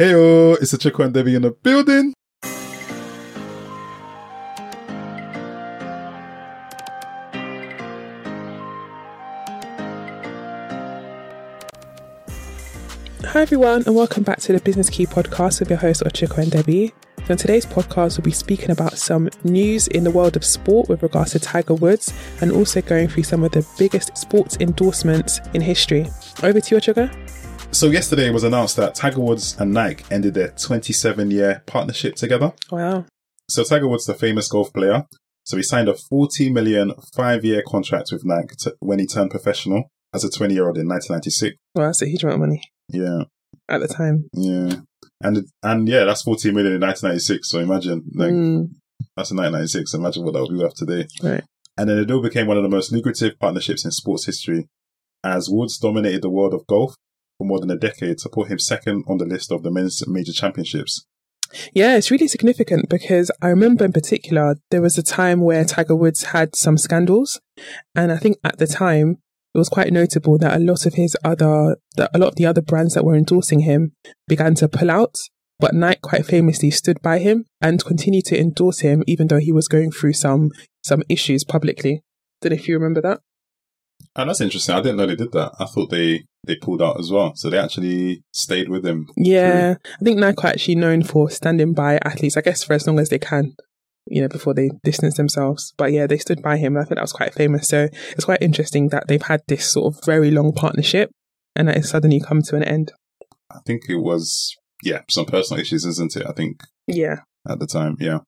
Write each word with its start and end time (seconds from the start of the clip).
Heyo, 0.00 0.56
it's 0.62 0.72
Ochiko 0.72 1.04
and 1.04 1.12
Debbie 1.12 1.34
in 1.34 1.42
the 1.42 1.50
building. 1.50 2.14
Hi 13.26 13.42
everyone, 13.42 13.82
and 13.84 13.94
welcome 13.94 14.22
back 14.22 14.38
to 14.38 14.54
the 14.54 14.60
Business 14.64 14.88
Key 14.88 15.04
podcast 15.04 15.60
with 15.60 15.68
your 15.68 15.78
host 15.78 16.02
Ochiko 16.02 16.38
and 16.38 16.50
Debbie. 16.50 16.94
So 17.26 17.32
in 17.32 17.36
today's 17.36 17.66
podcast, 17.66 18.16
we'll 18.16 18.24
be 18.24 18.30
speaking 18.30 18.70
about 18.70 18.96
some 18.96 19.28
news 19.44 19.86
in 19.88 20.04
the 20.04 20.10
world 20.10 20.34
of 20.34 20.46
sport 20.46 20.88
with 20.88 21.02
regards 21.02 21.32
to 21.32 21.40
Tiger 21.40 21.74
Woods, 21.74 22.10
and 22.40 22.52
also 22.52 22.80
going 22.80 23.08
through 23.08 23.24
some 23.24 23.44
of 23.44 23.52
the 23.52 23.68
biggest 23.76 24.16
sports 24.16 24.56
endorsements 24.60 25.40
in 25.52 25.60
history. 25.60 26.08
Over 26.42 26.58
to 26.58 26.74
you, 26.74 26.80
Ochiko. 26.80 27.14
So 27.72 27.86
yesterday 27.90 28.26
it 28.28 28.34
was 28.34 28.44
announced 28.44 28.76
that 28.76 28.94
Tiger 28.94 29.20
Woods 29.20 29.56
and 29.58 29.72
Nike 29.72 30.04
ended 30.10 30.34
their 30.34 30.48
27-year 30.48 31.62
partnership 31.66 32.14
together. 32.16 32.52
Wow. 32.70 33.06
So 33.48 33.64
Tiger 33.64 33.88
Woods, 33.88 34.04
the 34.06 34.14
famous 34.14 34.48
golf 34.48 34.72
player, 34.72 35.04
so 35.44 35.56
he 35.56 35.62
signed 35.62 35.88
a 35.88 35.94
40 35.94 36.50
million 36.50 36.92
five-year 37.16 37.62
contract 37.66 38.10
with 38.12 38.22
Nike 38.24 38.54
to, 38.60 38.74
when 38.80 38.98
he 38.98 39.06
turned 39.06 39.30
professional 39.30 39.84
as 40.12 40.24
a 40.24 40.28
20-year-old 40.28 40.76
in 40.78 40.88
1996. 40.88 41.56
Wow, 41.74 41.86
that's 41.86 42.02
a 42.02 42.06
huge 42.08 42.22
amount 42.24 42.34
of 42.34 42.40
money 42.48 42.62
Yeah, 42.88 43.22
at 43.68 43.78
the 43.78 43.88
time. 43.88 44.28
yeah, 44.34 44.76
and 45.22 45.46
and 45.62 45.88
yeah, 45.88 46.04
that's 46.04 46.22
40 46.22 46.50
million 46.52 46.74
in 46.74 46.80
1996. 46.80 47.48
So 47.48 47.60
imagine 47.60 48.02
like 48.14 48.30
Mm, 48.32 48.68
that's 49.16 49.30
in 49.30 49.36
1996. 49.38 49.94
Imagine 49.94 50.24
what 50.24 50.34
that 50.34 50.42
would 50.42 50.52
be 50.52 50.58
worth 50.62 50.74
today. 50.74 51.06
right. 51.22 51.44
And 51.78 51.88
then 51.88 51.96
the 51.96 52.04
deal 52.04 52.20
became 52.20 52.46
one 52.46 52.58
of 52.58 52.62
the 52.62 52.68
most 52.68 52.92
lucrative 52.92 53.38
partnerships 53.40 53.84
in 53.86 53.90
sports 53.90 54.26
history, 54.26 54.68
as 55.24 55.48
Woods 55.48 55.78
dominated 55.78 56.20
the 56.22 56.30
world 56.30 56.52
of 56.52 56.66
golf 56.66 56.94
for 57.40 57.46
more 57.46 57.58
than 57.58 57.70
a 57.70 57.76
decade 57.76 58.18
to 58.18 58.28
put 58.28 58.50
him 58.50 58.58
second 58.58 59.02
on 59.08 59.16
the 59.16 59.24
list 59.24 59.50
of 59.50 59.62
the 59.62 59.70
men's 59.70 60.06
major 60.06 60.30
championships. 60.32 61.06
Yeah, 61.72 61.96
it's 61.96 62.10
really 62.10 62.28
significant 62.28 62.90
because 62.90 63.30
I 63.40 63.48
remember 63.48 63.82
in 63.82 63.94
particular 63.94 64.56
there 64.70 64.82
was 64.82 64.98
a 64.98 65.02
time 65.02 65.40
where 65.40 65.64
Tiger 65.64 65.96
Woods 65.96 66.24
had 66.24 66.54
some 66.54 66.76
scandals, 66.76 67.40
and 67.94 68.12
I 68.12 68.18
think 68.18 68.36
at 68.44 68.58
the 68.58 68.66
time 68.66 69.22
it 69.54 69.58
was 69.58 69.70
quite 69.70 69.90
notable 69.90 70.36
that 70.36 70.54
a 70.54 70.62
lot 70.62 70.84
of 70.84 70.94
his 70.94 71.16
other, 71.24 71.78
that 71.96 72.10
a 72.12 72.18
lot 72.18 72.28
of 72.28 72.36
the 72.36 72.44
other 72.44 72.60
brands 72.60 72.92
that 72.92 73.06
were 73.06 73.16
endorsing 73.16 73.60
him 73.60 73.92
began 74.28 74.54
to 74.56 74.68
pull 74.68 74.90
out. 74.90 75.16
But 75.58 75.74
Nike 75.74 76.00
quite 76.02 76.26
famously 76.26 76.70
stood 76.70 77.00
by 77.00 77.20
him 77.20 77.46
and 77.60 77.82
continued 77.82 78.26
to 78.26 78.38
endorse 78.38 78.80
him, 78.80 79.02
even 79.06 79.28
though 79.28 79.40
he 79.40 79.50
was 79.50 79.66
going 79.66 79.92
through 79.92 80.12
some 80.12 80.50
some 80.84 81.02
issues 81.08 81.42
publicly. 81.42 82.02
Know 82.44 82.50
if 82.52 82.68
you 82.68 82.74
remember 82.74 83.00
that. 83.00 83.20
And 84.20 84.28
that's 84.28 84.40
interesting. 84.40 84.74
I 84.74 84.80
didn't 84.80 84.96
know 84.98 85.06
they 85.06 85.16
did 85.16 85.32
that. 85.32 85.52
I 85.58 85.64
thought 85.66 85.90
they 85.90 86.24
they 86.46 86.56
pulled 86.56 86.80
out 86.82 86.98
as 86.98 87.10
well. 87.10 87.32
So 87.36 87.50
they 87.50 87.58
actually 87.58 88.22
stayed 88.32 88.68
with 88.68 88.84
him. 88.86 89.08
Yeah, 89.16 89.74
I 90.00 90.04
think 90.04 90.18
Nike 90.18 90.42
are 90.44 90.48
actually 90.48 90.74
known 90.76 91.02
for 91.02 91.28
standing 91.30 91.74
by 91.74 91.98
athletes, 92.04 92.36
I 92.36 92.40
guess, 92.40 92.64
for 92.64 92.72
as 92.72 92.86
long 92.86 92.98
as 92.98 93.08
they 93.10 93.18
can, 93.18 93.54
you 94.06 94.22
know, 94.22 94.28
before 94.28 94.54
they 94.54 94.70
distance 94.84 95.16
themselves. 95.16 95.74
But 95.76 95.92
yeah, 95.92 96.06
they 96.06 96.18
stood 96.18 96.42
by 96.42 96.56
him. 96.56 96.76
I 96.76 96.84
think 96.84 96.96
that 96.96 97.02
was 97.02 97.12
quite 97.12 97.34
famous. 97.34 97.68
So 97.68 97.88
it's 98.12 98.24
quite 98.24 98.40
interesting 98.42 98.88
that 98.88 99.06
they've 99.08 99.20
had 99.22 99.42
this 99.48 99.70
sort 99.70 99.94
of 99.94 100.04
very 100.06 100.30
long 100.30 100.52
partnership 100.52 101.10
and 101.56 101.68
that 101.68 101.76
it's 101.76 101.90
suddenly 101.90 102.20
come 102.20 102.42
to 102.42 102.56
an 102.56 102.62
end. 102.64 102.92
I 103.50 103.58
think 103.66 103.82
it 103.88 103.96
was 103.96 104.54
yeah 104.82 105.00
some 105.10 105.26
personal 105.26 105.60
issues, 105.60 105.84
isn't 105.84 106.16
it? 106.16 106.26
I 106.26 106.32
think 106.32 106.60
Yeah. 106.86 107.16
at 107.48 107.58
the 107.58 107.66
time, 107.66 107.96
yeah. 108.00 108.20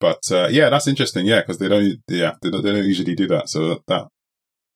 But 0.00 0.20
uh, 0.30 0.48
yeah, 0.50 0.70
that's 0.70 0.86
interesting. 0.86 1.26
Yeah, 1.26 1.40
because 1.40 1.58
they 1.58 1.68
don't 1.68 1.96
yeah 2.08 2.34
they 2.40 2.50
don't, 2.50 2.62
they 2.62 2.72
don't 2.72 2.84
usually 2.86 3.14
do 3.14 3.26
that. 3.28 3.48
So 3.48 3.82
that. 3.88 4.08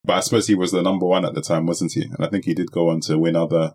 But 0.05 0.15
I 0.15 0.21
suppose 0.21 0.49
he 0.49 0.55
was 0.55 0.73
the 0.73 0.83
number 0.83 1.07
one 1.07 1.25
at 1.25 1.35
the 1.35 1.43
time, 1.43 1.67
wasn't 1.67 1.93
he? 1.93 2.03
And 2.03 2.25
I 2.25 2.29
think 2.29 2.45
he 2.45 2.55
did 2.55 2.73
go 2.73 2.91
on 2.91 3.01
to 3.03 3.19
win 3.19 3.37
other 3.37 3.75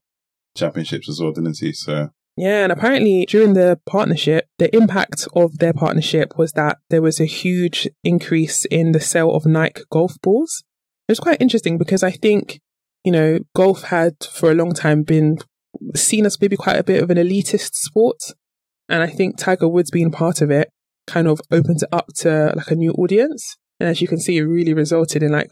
championships 0.56 1.08
as 1.08 1.22
well, 1.22 1.32
didn't 1.32 1.60
he? 1.60 1.72
So 1.72 2.10
Yeah, 2.36 2.64
and 2.64 2.72
apparently 2.72 3.26
during 3.26 3.54
the 3.54 3.80
partnership, 3.86 4.48
the 4.58 4.74
impact 4.76 5.28
of 5.34 5.60
their 5.60 5.74
partnership 5.74 6.38
was 6.38 6.52
that 6.54 6.80
there 6.90 7.02
was 7.02 7.20
a 7.20 7.26
huge 7.26 7.88
increase 8.04 8.66
in 8.66 8.92
the 8.92 9.00
sale 9.00 9.34
of 9.34 9.46
Nike 9.46 9.84
golf 9.90 10.20
balls. 10.22 10.64
It 11.08 11.12
was 11.12 11.20
quite 11.20 11.42
interesting 11.42 11.78
because 11.78 12.04
I 12.04 12.12
think, 12.12 12.60
you 13.06 13.12
know, 13.12 13.40
golf 13.56 13.84
had 13.84 14.16
for 14.30 14.52
a 14.52 14.56
long 14.56 14.74
time 14.74 15.04
been 15.04 15.38
seen 15.96 16.26
as 16.26 16.40
maybe 16.42 16.58
quite 16.58 16.78
a 16.78 16.84
bit 16.84 17.02
of 17.02 17.10
an 17.10 17.18
elitist 17.18 17.74
sport. 17.76 18.22
And 18.90 19.02
I 19.02 19.08
think 19.08 19.38
Tiger 19.38 19.68
Woods 19.68 19.92
being 19.92 20.12
part 20.12 20.42
of 20.42 20.52
it 20.52 20.70
kind 21.06 21.28
of 21.28 21.40
opened 21.52 21.82
it 21.82 21.90
up 21.92 22.08
to 22.18 22.54
like 22.56 22.72
a 22.72 22.76
new 22.76 22.92
audience. 22.94 23.58
And 23.80 23.88
as 23.88 24.02
you 24.02 24.08
can 24.08 24.20
see, 24.20 24.38
it 24.38 24.44
really 24.44 24.74
resulted 24.74 25.24
in 25.24 25.32
like 25.32 25.52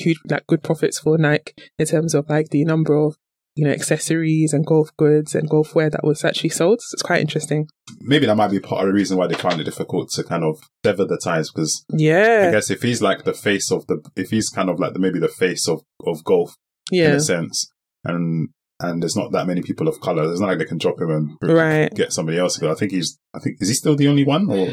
huge, 0.00 0.18
like 0.28 0.46
good 0.46 0.62
profits 0.62 0.98
for 0.98 1.18
Nike 1.18 1.54
in 1.78 1.86
terms 1.86 2.14
of 2.14 2.28
like 2.28 2.50
the 2.50 2.64
number 2.64 2.94
of 2.96 3.16
you 3.56 3.66
know, 3.66 3.72
accessories 3.72 4.52
and 4.52 4.64
golf 4.64 4.96
goods 4.96 5.34
and 5.34 5.48
golf 5.48 5.74
wear 5.74 5.90
that 5.90 6.04
was 6.04 6.24
actually 6.24 6.48
sold. 6.50 6.80
So 6.80 6.94
it's 6.94 7.02
quite 7.02 7.20
interesting. 7.20 7.66
maybe 8.00 8.24
that 8.26 8.36
might 8.36 8.50
be 8.50 8.60
part 8.60 8.82
of 8.82 8.86
the 8.86 8.94
reason 8.94 9.18
why 9.18 9.26
they 9.26 9.34
found 9.34 9.60
it 9.60 9.64
difficult 9.64 10.10
to 10.12 10.24
kind 10.24 10.44
of 10.44 10.60
sever 10.84 11.04
the 11.04 11.18
ties 11.22 11.50
because 11.50 11.84
yeah, 11.92 12.46
I 12.48 12.52
guess 12.52 12.70
if 12.70 12.82
he's 12.82 13.02
like 13.02 13.24
the 13.24 13.34
face 13.34 13.70
of 13.70 13.86
the, 13.86 14.02
if 14.16 14.30
he's 14.30 14.48
kind 14.48 14.70
of 14.70 14.78
like 14.78 14.92
the, 14.92 14.98
maybe 15.00 15.18
the 15.18 15.28
face 15.28 15.68
of, 15.68 15.82
of 16.06 16.24
golf 16.24 16.54
yeah. 16.90 17.08
in 17.08 17.16
a 17.16 17.20
sense, 17.20 17.70
and 18.04 18.50
and 18.78 19.02
there's 19.02 19.16
not 19.16 19.32
that 19.32 19.46
many 19.46 19.62
people 19.62 19.88
of 19.88 20.00
color, 20.00 20.30
it's 20.30 20.40
not 20.40 20.46
like 20.46 20.58
they 20.58 20.64
can 20.64 20.78
drop 20.78 21.00
him 21.00 21.10
and 21.10 21.36
Right. 21.42 21.92
get 21.94 22.12
somebody 22.12 22.38
else. 22.38 22.62
I 22.62 22.74
think 22.74 22.92
he's, 22.92 23.18
I 23.34 23.40
think 23.40 23.58
is 23.60 23.68
he 23.68 23.74
still 23.74 23.94
the 23.96 24.08
only 24.08 24.24
one 24.24 24.50
or 24.50 24.68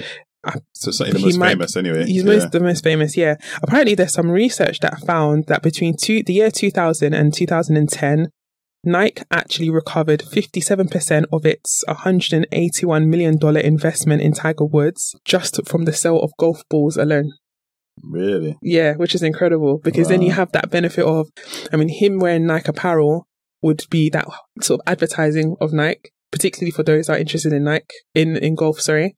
so 0.74 0.92
certainly 0.92 1.14
the 1.14 1.20
he 1.20 1.26
most 1.26 1.38
might- 1.38 1.50
famous 1.50 1.76
anyway? 1.76 2.06
He's 2.06 2.24
yeah. 2.24 2.24
most 2.24 2.52
the 2.52 2.60
most 2.60 2.84
famous, 2.84 3.18
yeah. 3.18 3.36
Apparently 3.62 3.96
there's 3.96 4.14
some 4.14 4.30
research 4.30 4.80
that 4.80 5.00
found 5.02 5.46
that 5.48 5.62
between 5.62 5.96
two, 5.96 6.24
the 6.24 6.34
year 6.34 6.52
2000 6.52 7.14
and 7.14 7.34
2010, 7.34 8.30
Nike 8.84 9.24
actually 9.32 9.70
recovered 9.70 10.22
57% 10.22 11.26
of 11.32 11.46
its 11.46 11.84
$181 11.90 13.08
million 13.08 13.58
investment 13.58 14.22
in 14.22 14.34
Tiger 14.34 14.66
Woods 14.66 15.16
just 15.26 15.60
from 15.68 15.86
the 15.86 15.94
sale 15.94 16.20
of 16.22 16.32
golf 16.40 16.64
balls 16.70 16.96
alone. 16.96 17.34
really 18.02 18.56
Yeah, 18.62 18.94
which 18.94 19.14
is 19.14 19.24
incredible 19.24 19.80
because 19.84 20.08
then 20.08 20.22
you 20.22 20.32
have 20.32 20.52
that 20.54 20.70
benefit 20.70 21.04
of, 21.04 21.28
I 21.74 21.76
mean, 21.76 21.90
him 21.90 22.20
wearing 22.20 22.46
Nike 22.46 22.70
apparel 22.70 23.28
would 23.62 23.84
be 23.90 24.10
that 24.12 24.28
sort 24.62 24.80
of 24.80 24.88
advertising 24.88 25.56
of 25.60 25.74
Nike, 25.74 26.12
particularly 26.32 26.72
for 26.72 26.84
those 26.84 27.08
that 27.08 27.18
are 27.18 27.20
interested 27.20 27.52
in 27.52 27.64
Nike, 27.66 27.96
in, 28.14 28.38
in 28.38 28.56
golf, 28.56 28.80
sorry. 28.80 29.18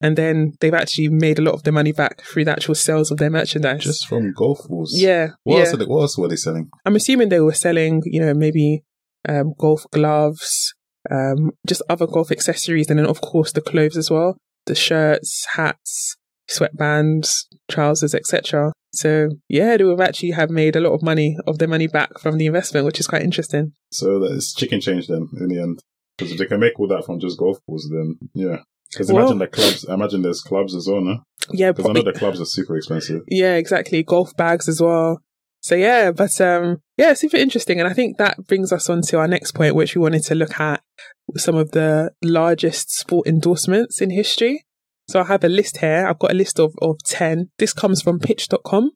And 0.00 0.16
then 0.16 0.54
they've 0.60 0.72
actually 0.74 1.08
made 1.08 1.38
a 1.38 1.42
lot 1.42 1.54
of 1.54 1.62
their 1.62 1.72
money 1.72 1.92
back 1.92 2.22
through 2.22 2.46
the 2.46 2.52
actual 2.52 2.74
sales 2.74 3.10
of 3.10 3.18
their 3.18 3.30
merchandise. 3.30 3.84
just 3.84 4.06
from 4.08 4.32
golf 4.32 4.66
balls. 4.68 4.92
yeah, 4.98 5.30
What, 5.44 5.56
yeah. 5.56 5.60
else 5.64 5.74
are 5.74 5.76
they, 5.76 5.84
what 5.84 6.00
else 6.00 6.16
were 6.16 6.28
they 6.28 6.36
selling? 6.36 6.70
I'm 6.86 6.96
assuming 6.96 7.28
they 7.28 7.40
were 7.40 7.52
selling, 7.52 8.02
you 8.06 8.20
know, 8.20 8.32
maybe 8.32 8.82
um, 9.28 9.52
golf 9.58 9.84
gloves, 9.92 10.74
um, 11.10 11.50
just 11.66 11.82
other 11.88 12.06
golf 12.06 12.30
accessories, 12.30 12.88
and 12.88 12.98
then 12.98 13.06
of 13.06 13.20
course 13.20 13.52
the 13.52 13.60
clothes 13.60 13.96
as 13.96 14.10
well, 14.10 14.38
the 14.66 14.74
shirts, 14.74 15.46
hats, 15.54 16.16
sweatbands, 16.50 17.44
trousers, 17.70 18.14
etc. 18.14 18.72
So 18.92 19.28
yeah, 19.48 19.76
they 19.76 19.84
would 19.84 20.00
actually 20.00 20.32
have 20.32 20.50
made 20.50 20.76
a 20.76 20.80
lot 20.80 20.92
of 20.92 21.02
money 21.02 21.36
of 21.46 21.58
their 21.58 21.68
money 21.68 21.86
back 21.86 22.18
from 22.18 22.38
the 22.38 22.46
investment, 22.46 22.86
which 22.86 23.00
is 23.00 23.06
quite 23.06 23.22
interesting. 23.22 23.72
So 23.92 24.18
that 24.20 24.32
it's 24.32 24.54
chicken 24.54 24.80
change 24.80 25.06
then 25.08 25.28
in 25.38 25.48
the 25.48 25.60
end. 25.60 25.82
Because 26.16 26.32
if 26.32 26.38
they 26.38 26.46
can 26.46 26.60
make 26.60 26.78
all 26.78 26.88
that 26.88 27.04
from 27.06 27.20
just 27.20 27.38
golf 27.38 27.58
balls, 27.66 27.88
then 27.90 28.18
yeah. 28.34 28.58
Because 28.92 29.12
Well- 29.12 29.22
imagine 29.24 29.38
the 29.38 29.46
clubs. 29.46 29.86
I 29.88 29.94
imagine 29.94 30.22
there's 30.22 30.40
clubs 30.40 30.74
as 30.74 30.88
well, 30.88 31.00
no? 31.00 31.18
Yeah, 31.52 31.72
Because 31.72 31.90
I 31.90 31.92
know 31.92 32.02
the 32.02 32.12
clubs 32.12 32.40
are 32.40 32.44
super 32.44 32.76
expensive. 32.76 33.22
yeah, 33.28 33.54
exactly. 33.54 34.02
Golf 34.02 34.36
bags 34.36 34.68
as 34.68 34.80
well. 34.80 35.20
So 35.62 35.74
yeah, 35.74 36.10
but 36.10 36.40
um, 36.40 36.78
yeah, 36.96 37.12
super 37.12 37.36
interesting, 37.36 37.78
and 37.80 37.88
I 37.88 37.92
think 37.92 38.16
that 38.16 38.46
brings 38.46 38.72
us 38.72 38.88
on 38.88 39.02
to 39.02 39.18
our 39.18 39.28
next 39.28 39.52
point, 39.52 39.74
which 39.74 39.94
we 39.94 40.00
wanted 40.00 40.22
to 40.24 40.34
look 40.34 40.58
at 40.58 40.80
some 41.36 41.54
of 41.54 41.72
the 41.72 42.12
largest 42.24 42.90
sport 42.96 43.26
endorsements 43.28 44.00
in 44.00 44.08
history. 44.10 44.64
So 45.10 45.20
I 45.20 45.24
have 45.24 45.44
a 45.44 45.48
list 45.48 45.78
here. 45.78 46.06
I've 46.08 46.18
got 46.18 46.30
a 46.30 46.34
list 46.34 46.58
of, 46.58 46.72
of 46.80 46.96
10. 47.04 47.50
This 47.58 47.72
comes 47.74 48.00
from 48.00 48.20
pitch.com. 48.20 48.92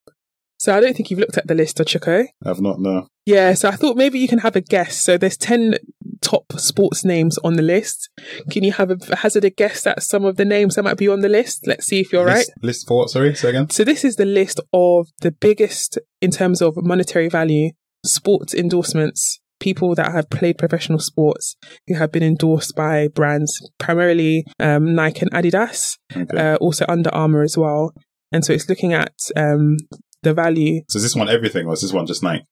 So 0.58 0.74
I 0.74 0.80
don't 0.80 0.96
think 0.96 1.10
you've 1.10 1.18
looked 1.20 1.36
at 1.36 1.48
the 1.48 1.54
list, 1.54 1.76
Ochiko. 1.78 2.26
I've 2.46 2.60
not 2.60 2.80
no. 2.80 3.08
Yeah, 3.26 3.52
so 3.54 3.68
I 3.68 3.72
thought 3.72 3.96
maybe 3.96 4.18
you 4.18 4.28
can 4.28 4.38
have 4.38 4.56
a 4.56 4.60
guess. 4.62 5.02
So 5.02 5.18
there's 5.18 5.36
10 5.36 5.74
top 6.20 6.52
sports 6.56 7.04
names 7.04 7.38
on 7.38 7.54
the 7.54 7.62
list. 7.62 8.08
Can 8.50 8.64
you 8.64 8.72
have 8.72 8.90
a 8.90 9.16
hazard 9.16 9.44
a 9.44 9.50
guess 9.50 9.86
at 9.86 10.02
some 10.02 10.24
of 10.24 10.36
the 10.36 10.44
names 10.44 10.74
that 10.74 10.82
might 10.84 10.96
be 10.98 11.08
on 11.08 11.20
the 11.20 11.28
list? 11.28 11.66
Let's 11.66 11.86
see 11.86 12.00
if 12.00 12.12
you're 12.12 12.24
right. 12.24 12.36
List, 12.38 12.52
list 12.62 12.88
for 12.88 12.98
what? 12.98 13.10
Sorry, 13.10 13.34
say 13.34 13.50
again. 13.50 13.70
So 13.70 13.84
this 13.84 14.04
is 14.04 14.16
the 14.16 14.24
list 14.24 14.60
of 14.72 15.08
the 15.20 15.30
biggest 15.30 15.98
in 16.20 16.30
terms 16.30 16.60
of 16.62 16.74
monetary 16.76 17.28
value 17.28 17.70
sports 18.04 18.54
endorsements. 18.54 19.40
People 19.60 19.94
that 19.94 20.12
have 20.12 20.28
played 20.28 20.58
professional 20.58 20.98
sports 20.98 21.56
who 21.86 21.94
have 21.94 22.12
been 22.12 22.22
endorsed 22.24 22.74
by 22.76 23.08
brands, 23.08 23.70
primarily 23.78 24.44
um, 24.60 24.94
Nike 24.94 25.20
and 25.22 25.30
Adidas, 25.32 25.96
Okay. 26.14 26.36
uh, 26.36 26.56
also 26.56 26.84
Under 26.88 27.08
Armour 27.14 27.42
as 27.42 27.56
well. 27.56 27.94
And 28.32 28.44
so 28.44 28.52
it's 28.52 28.68
looking 28.68 28.92
at 28.92 29.14
um, 29.36 29.76
the 30.22 30.34
value. 30.34 30.82
so 30.88 30.96
is 30.98 31.04
this 31.04 31.14
one 31.16 31.28
everything, 31.30 31.66
or 31.66 31.72
is 31.72 31.82
this 31.82 31.92
one 31.92 32.04
just 32.04 32.22
Nike? 32.22 32.44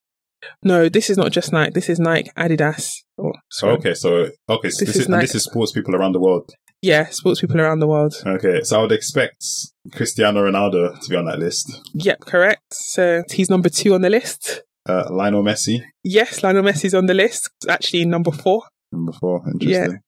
No, 0.62 0.89
this 0.89 1.11
is 1.11 1.17
not 1.17 1.33
just 1.33 1.53
Nike. 1.53 1.73
This 1.73 1.89
is 1.89 1.99
Nike, 1.99 2.31
Adidas. 2.37 2.89
Oh, 3.19 3.33
sorry. 3.50 3.75
okay, 3.75 3.94
so 3.94 4.29
okay, 4.49 4.69
so 4.71 4.79
This 4.79 4.79
this, 4.81 4.89
is 4.91 4.97
is, 4.97 5.06
and 5.06 5.11
Nike. 5.12 5.23
this 5.27 5.35
is 5.37 5.44
sports 5.44 5.73
people 5.73 5.94
around 5.94 6.12
the 6.12 6.21
world. 6.21 6.50
Yeah, 6.81 7.06
sports 7.11 7.41
people 7.41 7.61
around 7.61 7.79
the 7.79 7.87
world. 7.87 8.15
Okay, 8.27 8.62
so 8.62 8.79
I 8.79 8.83
would 8.83 8.93
expect 8.93 9.44
Cristiano 9.93 10.43
Ronaldo 10.43 10.99
to 11.00 11.09
be 11.09 11.17
on 11.17 11.27
that 11.27 11.39
list. 11.39 11.81
Yep, 11.94 12.21
correct. 12.23 12.62
So 12.73 13.23
he's 13.31 13.49
number 13.49 13.69
two 13.69 13.94
on 13.94 14.00
the 14.03 14.11
list. 14.11 14.62
Uh, 14.89 15.05
Lionel 15.11 15.44
Messi, 15.44 15.85
Yes, 16.03 16.43
Lionel 16.43 16.65
Messi's 16.65 16.93
on 16.94 17.06
the 17.06 17.15
list. 17.15 17.49
Actually, 17.69 18.05
number 18.05 18.33
four. 18.33 18.65
number 18.91 19.12
four. 19.12 19.43
Interesting. 19.47 19.93
Yeah. 19.93 19.99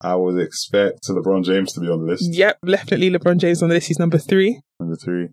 I 0.00 0.14
would 0.14 0.38
expect 0.40 1.00
LeBron 1.08 1.44
James 1.44 1.72
to 1.74 1.80
be 1.80 1.88
on 1.88 2.00
the 2.00 2.06
list. 2.12 2.24
Yep, 2.32 2.58
definitely 2.64 3.10
LeBron 3.10 3.36
James 3.38 3.62
on 3.62 3.68
the 3.68 3.74
list. 3.74 3.88
He's 3.88 3.98
number 3.98 4.16
three. 4.16 4.60
Number 4.80 4.96
three. 4.96 5.28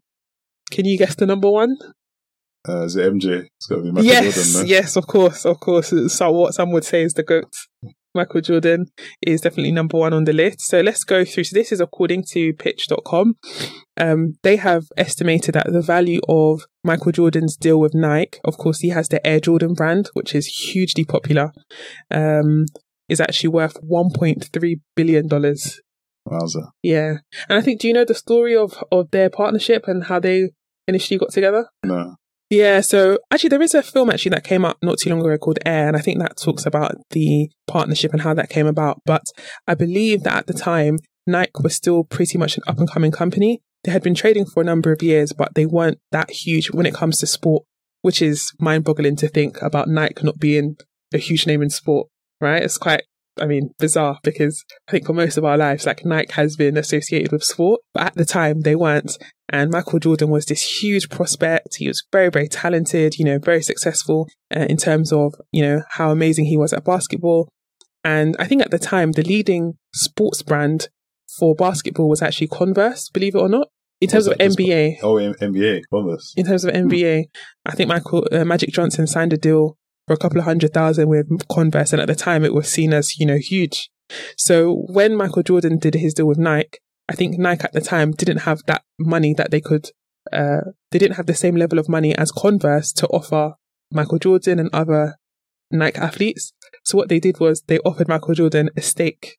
Can 0.71 0.85
you 0.85 0.97
guess 0.97 1.15
the 1.15 1.25
number 1.25 1.49
one? 1.49 1.77
Uh, 2.67 2.83
is 2.83 2.95
it 2.95 3.13
MJ? 3.13 3.47
It's 3.57 3.67
got 3.67 3.77
to 3.77 3.81
be 3.81 3.91
Michael 3.91 4.05
yes, 4.05 4.53
Jordan. 4.53 4.69
yes, 4.69 4.95
of 4.95 5.07
course, 5.07 5.45
of 5.45 5.59
course. 5.59 5.93
So 6.13 6.31
what 6.31 6.53
some 6.53 6.71
would 6.71 6.83
say 6.83 7.03
is 7.03 7.13
the 7.13 7.23
goat. 7.23 7.53
Michael 8.15 8.41
Jordan 8.41 8.87
is 9.21 9.41
definitely 9.41 9.73
number 9.73 9.97
one 9.97 10.13
on 10.13 10.23
the 10.23 10.33
list. 10.33 10.61
So 10.61 10.79
let's 10.79 11.03
go 11.03 11.25
through. 11.25 11.43
So 11.43 11.53
this 11.53 11.71
is 11.71 11.81
according 11.81 12.23
to 12.31 12.53
pitch.com. 12.53 13.35
Um, 13.97 14.35
they 14.41 14.55
have 14.55 14.85
estimated 14.97 15.53
that 15.55 15.67
the 15.71 15.81
value 15.81 16.21
of 16.29 16.65
Michael 16.83 17.11
Jordan's 17.11 17.57
deal 17.57 17.79
with 17.79 17.93
Nike, 17.93 18.39
of 18.45 18.57
course, 18.57 18.79
he 18.79 18.89
has 18.89 19.09
the 19.09 19.25
Air 19.27 19.41
Jordan 19.41 19.73
brand, 19.73 20.09
which 20.13 20.33
is 20.33 20.47
hugely 20.47 21.03
popular, 21.03 21.51
um, 22.09 22.65
is 23.09 23.19
actually 23.19 23.49
worth 23.49 23.77
$1.3 23.83 24.75
billion. 24.95 25.29
Wowza. 25.29 26.69
Yeah. 26.81 27.17
And 27.49 27.59
I 27.59 27.61
think, 27.61 27.81
do 27.81 27.87
you 27.87 27.93
know 27.93 28.05
the 28.05 28.15
story 28.15 28.55
of, 28.55 28.81
of 28.91 29.11
their 29.11 29.29
partnership 29.29 29.83
and 29.87 30.05
how 30.05 30.19
they 30.19 30.51
initially 30.87 31.17
got 31.17 31.31
together? 31.31 31.67
No. 31.83 32.15
Yeah, 32.49 32.81
so 32.81 33.17
actually, 33.31 33.49
there 33.49 33.61
is 33.61 33.73
a 33.73 33.81
film 33.81 34.09
actually 34.09 34.29
that 34.29 34.43
came 34.43 34.65
out 34.65 34.77
not 34.83 34.99
too 34.99 35.09
long 35.09 35.21
ago 35.21 35.37
called 35.37 35.59
Air, 35.65 35.87
and 35.87 35.97
I 35.97 36.01
think 36.01 36.19
that 36.19 36.37
talks 36.37 36.65
about 36.65 36.95
the 37.09 37.49
partnership 37.67 38.13
and 38.13 38.21
how 38.21 38.33
that 38.35 38.49
came 38.49 38.67
about. 38.67 39.01
But 39.05 39.23
I 39.67 39.73
believe 39.73 40.23
that 40.23 40.37
at 40.37 40.47
the 40.47 40.53
time, 40.53 40.99
Nike 41.25 41.51
was 41.63 41.75
still 41.75 42.03
pretty 42.03 42.37
much 42.37 42.57
an 42.57 42.63
up 42.67 42.77
and 42.77 42.89
coming 42.89 43.11
company. 43.11 43.61
They 43.83 43.91
had 43.91 44.03
been 44.03 44.15
trading 44.15 44.45
for 44.45 44.61
a 44.61 44.65
number 44.65 44.91
of 44.91 45.01
years, 45.01 45.33
but 45.33 45.55
they 45.55 45.65
weren't 45.65 45.99
that 46.11 46.29
huge 46.29 46.71
when 46.71 46.85
it 46.85 46.93
comes 46.93 47.17
to 47.19 47.27
sport, 47.27 47.63
which 48.01 48.21
is 48.21 48.51
mind 48.59 48.83
boggling 48.83 49.15
to 49.17 49.27
think 49.27 49.61
about 49.61 49.87
Nike 49.87 50.23
not 50.23 50.39
being 50.39 50.75
a 51.13 51.17
huge 51.17 51.47
name 51.47 51.63
in 51.63 51.69
sport, 51.71 52.07
right? 52.39 52.61
It's 52.61 52.77
quite 52.77 53.03
I 53.39 53.45
mean, 53.45 53.71
bizarre 53.79 54.19
because 54.23 54.63
I 54.87 54.91
think 54.91 55.05
for 55.05 55.13
most 55.13 55.37
of 55.37 55.45
our 55.45 55.57
lives, 55.57 55.85
like 55.85 56.05
Nike 56.05 56.33
has 56.33 56.55
been 56.55 56.77
associated 56.77 57.31
with 57.31 57.43
sport, 57.43 57.81
but 57.93 58.03
at 58.03 58.15
the 58.15 58.25
time 58.25 58.61
they 58.61 58.75
weren't. 58.75 59.17
And 59.49 59.71
Michael 59.71 59.99
Jordan 59.99 60.29
was 60.29 60.45
this 60.45 60.81
huge 60.81 61.09
prospect. 61.09 61.75
He 61.77 61.87
was 61.87 62.03
very, 62.11 62.29
very 62.29 62.47
talented, 62.47 63.17
you 63.19 63.25
know, 63.25 63.37
very 63.37 63.61
successful 63.61 64.27
uh, 64.55 64.65
in 64.69 64.77
terms 64.77 65.13
of, 65.13 65.35
you 65.51 65.61
know, 65.61 65.83
how 65.91 66.11
amazing 66.11 66.45
he 66.45 66.57
was 66.57 66.73
at 66.73 66.83
basketball. 66.85 67.49
And 68.03 68.35
I 68.39 68.45
think 68.45 68.61
at 68.61 68.71
the 68.71 68.79
time, 68.79 69.11
the 69.11 69.23
leading 69.23 69.73
sports 69.93 70.41
brand 70.41 70.89
for 71.37 71.55
basketball 71.55 72.09
was 72.09 72.21
actually 72.21 72.47
Converse, 72.47 73.09
believe 73.09 73.35
it 73.35 73.39
or 73.39 73.49
not. 73.49 73.67
In 74.01 74.09
terms 74.09 74.27
of 74.27 74.37
NBA. 74.37 74.97
Oh, 75.01 75.15
NBA, 75.15 75.81
Converse. 75.91 76.33
In 76.35 76.45
terms 76.45 76.65
of 76.65 76.73
NBA, 76.73 77.25
I 77.65 77.75
think 77.75 77.87
Michael, 77.87 78.27
uh, 78.31 78.43
Magic 78.43 78.71
Johnson 78.71 79.07
signed 79.07 79.33
a 79.33 79.37
deal 79.37 79.77
for 80.07 80.13
a 80.13 80.17
couple 80.17 80.39
of 80.39 80.45
hundred 80.45 80.73
thousand 80.73 81.09
with 81.09 81.27
Converse. 81.49 81.93
And 81.93 82.01
at 82.01 82.07
the 82.07 82.15
time, 82.15 82.43
it 82.45 82.53
was 82.53 82.69
seen 82.69 82.93
as, 82.93 83.19
you 83.19 83.25
know, 83.25 83.37
huge. 83.37 83.89
So 84.37 84.85
when 84.87 85.15
Michael 85.15 85.43
Jordan 85.43 85.79
did 85.79 85.95
his 85.95 86.13
deal 86.13 86.27
with 86.27 86.37
Nike, 86.37 86.79
I 87.09 87.15
think 87.15 87.37
Nike 87.37 87.63
at 87.63 87.73
the 87.73 87.81
time 87.81 88.11
didn't 88.11 88.39
have 88.39 88.61
that 88.67 88.83
money 88.99 89.33
that 89.33 89.51
they 89.51 89.61
could, 89.61 89.89
uh, 90.31 90.61
they 90.91 90.99
didn't 90.99 91.17
have 91.17 91.25
the 91.25 91.35
same 91.35 91.55
level 91.55 91.79
of 91.79 91.89
money 91.89 92.15
as 92.15 92.31
Converse 92.31 92.91
to 92.93 93.07
offer 93.07 93.55
Michael 93.91 94.19
Jordan 94.19 94.59
and 94.59 94.69
other 94.73 95.15
Nike 95.71 95.97
athletes. 95.97 96.53
So 96.83 96.97
what 96.97 97.09
they 97.09 97.19
did 97.19 97.39
was 97.39 97.63
they 97.67 97.79
offered 97.79 98.07
Michael 98.07 98.35
Jordan 98.35 98.69
a 98.75 98.81
stake. 98.81 99.37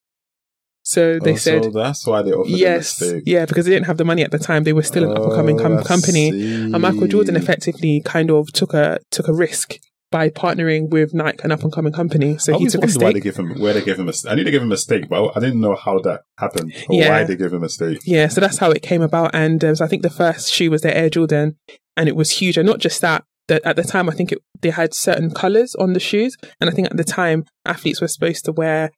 So 0.82 1.18
they 1.18 1.32
oh, 1.32 1.36
said, 1.36 1.64
so 1.64 1.70
that's 1.70 2.06
why 2.06 2.22
they 2.22 2.30
offered 2.32 2.50
yes, 2.50 3.00
him 3.00 3.06
a 3.06 3.10
stake. 3.10 3.22
yeah, 3.26 3.44
because 3.44 3.66
they 3.66 3.72
didn't 3.72 3.86
have 3.86 3.96
the 3.96 4.04
money 4.04 4.22
at 4.22 4.30
the 4.30 4.38
time. 4.38 4.62
They 4.62 4.72
were 4.72 4.84
still 4.84 5.10
an 5.10 5.16
up 5.16 5.24
and 5.24 5.32
coming 5.34 5.58
com- 5.58 5.78
Oh, 5.78 5.82
company. 5.82 6.30
see. 6.30 6.62
And 6.62 6.80
Michael 6.80 7.08
Jordan 7.08 7.34
effectively 7.34 8.02
kind 8.04 8.30
of 8.30 8.52
took 8.52 8.72
a 8.72 8.98
took 9.10 9.26
a 9.26 9.34
risk 9.34 9.78
by 10.10 10.30
partnering 10.30 10.88
with 10.90 11.12
Nike, 11.14 11.38
an 11.42 11.50
up 11.52 11.62
and 11.62 11.72
coming 11.72 11.92
company. 11.92 12.38
So 12.38 12.54
I 12.54 12.58
he 12.58 12.66
took 12.66 12.82
a 12.84 12.86
wondered 12.86 13.02
why 13.02 13.12
they 13.12 13.20
stake. 13.20 13.22
give 13.24 13.36
him 13.36 13.60
where 13.60 13.72
they 13.74 13.82
gave 13.82 13.98
him 13.98 14.08
a. 14.08 14.12
I 14.28 14.34
knew 14.34 14.44
they 14.44 14.50
gave 14.50 14.62
him 14.62 14.72
a 14.72 14.76
stake, 14.76 15.08
but 15.08 15.36
I 15.36 15.40
didn't 15.40 15.60
know 15.60 15.74
how 15.74 15.98
that 16.00 16.22
happened 16.38 16.72
or 16.88 16.94
Yeah. 17.00 17.08
why 17.10 17.24
they 17.24 17.36
gave 17.36 17.52
him 17.52 17.64
a 17.64 17.68
stake. 17.68 17.98
Yeah, 18.04 18.28
so 18.28 18.40
that's 18.40 18.58
how 18.58 18.70
it 18.70 18.82
came 18.82 19.02
about. 19.02 19.32
And 19.34 19.64
um, 19.64 19.74
so 19.74 19.84
I 19.84 19.88
think 19.88 20.02
the 20.02 20.10
first 20.10 20.52
shoe 20.52 20.70
was 20.70 20.82
their 20.82 20.94
Air 20.94 21.10
Jordan, 21.10 21.56
and 21.96 22.08
it 22.08 22.16
was 22.16 22.30
huge. 22.30 22.56
And 22.56 22.66
not 22.66 22.78
just 22.78 23.00
that, 23.00 23.24
that 23.48 23.62
at 23.64 23.76
the 23.76 23.84
time 23.84 24.08
I 24.08 24.12
think 24.14 24.32
it, 24.32 24.38
they 24.60 24.70
had 24.70 24.94
certain 24.94 25.30
colors 25.30 25.74
on 25.74 25.92
the 25.92 26.00
shoes, 26.00 26.36
and 26.60 26.70
I 26.70 26.72
think 26.72 26.86
at 26.90 26.96
the 26.96 27.04
time 27.04 27.44
athletes 27.64 28.00
were 28.00 28.08
supposed 28.08 28.44
to 28.44 28.52
wear, 28.52 28.90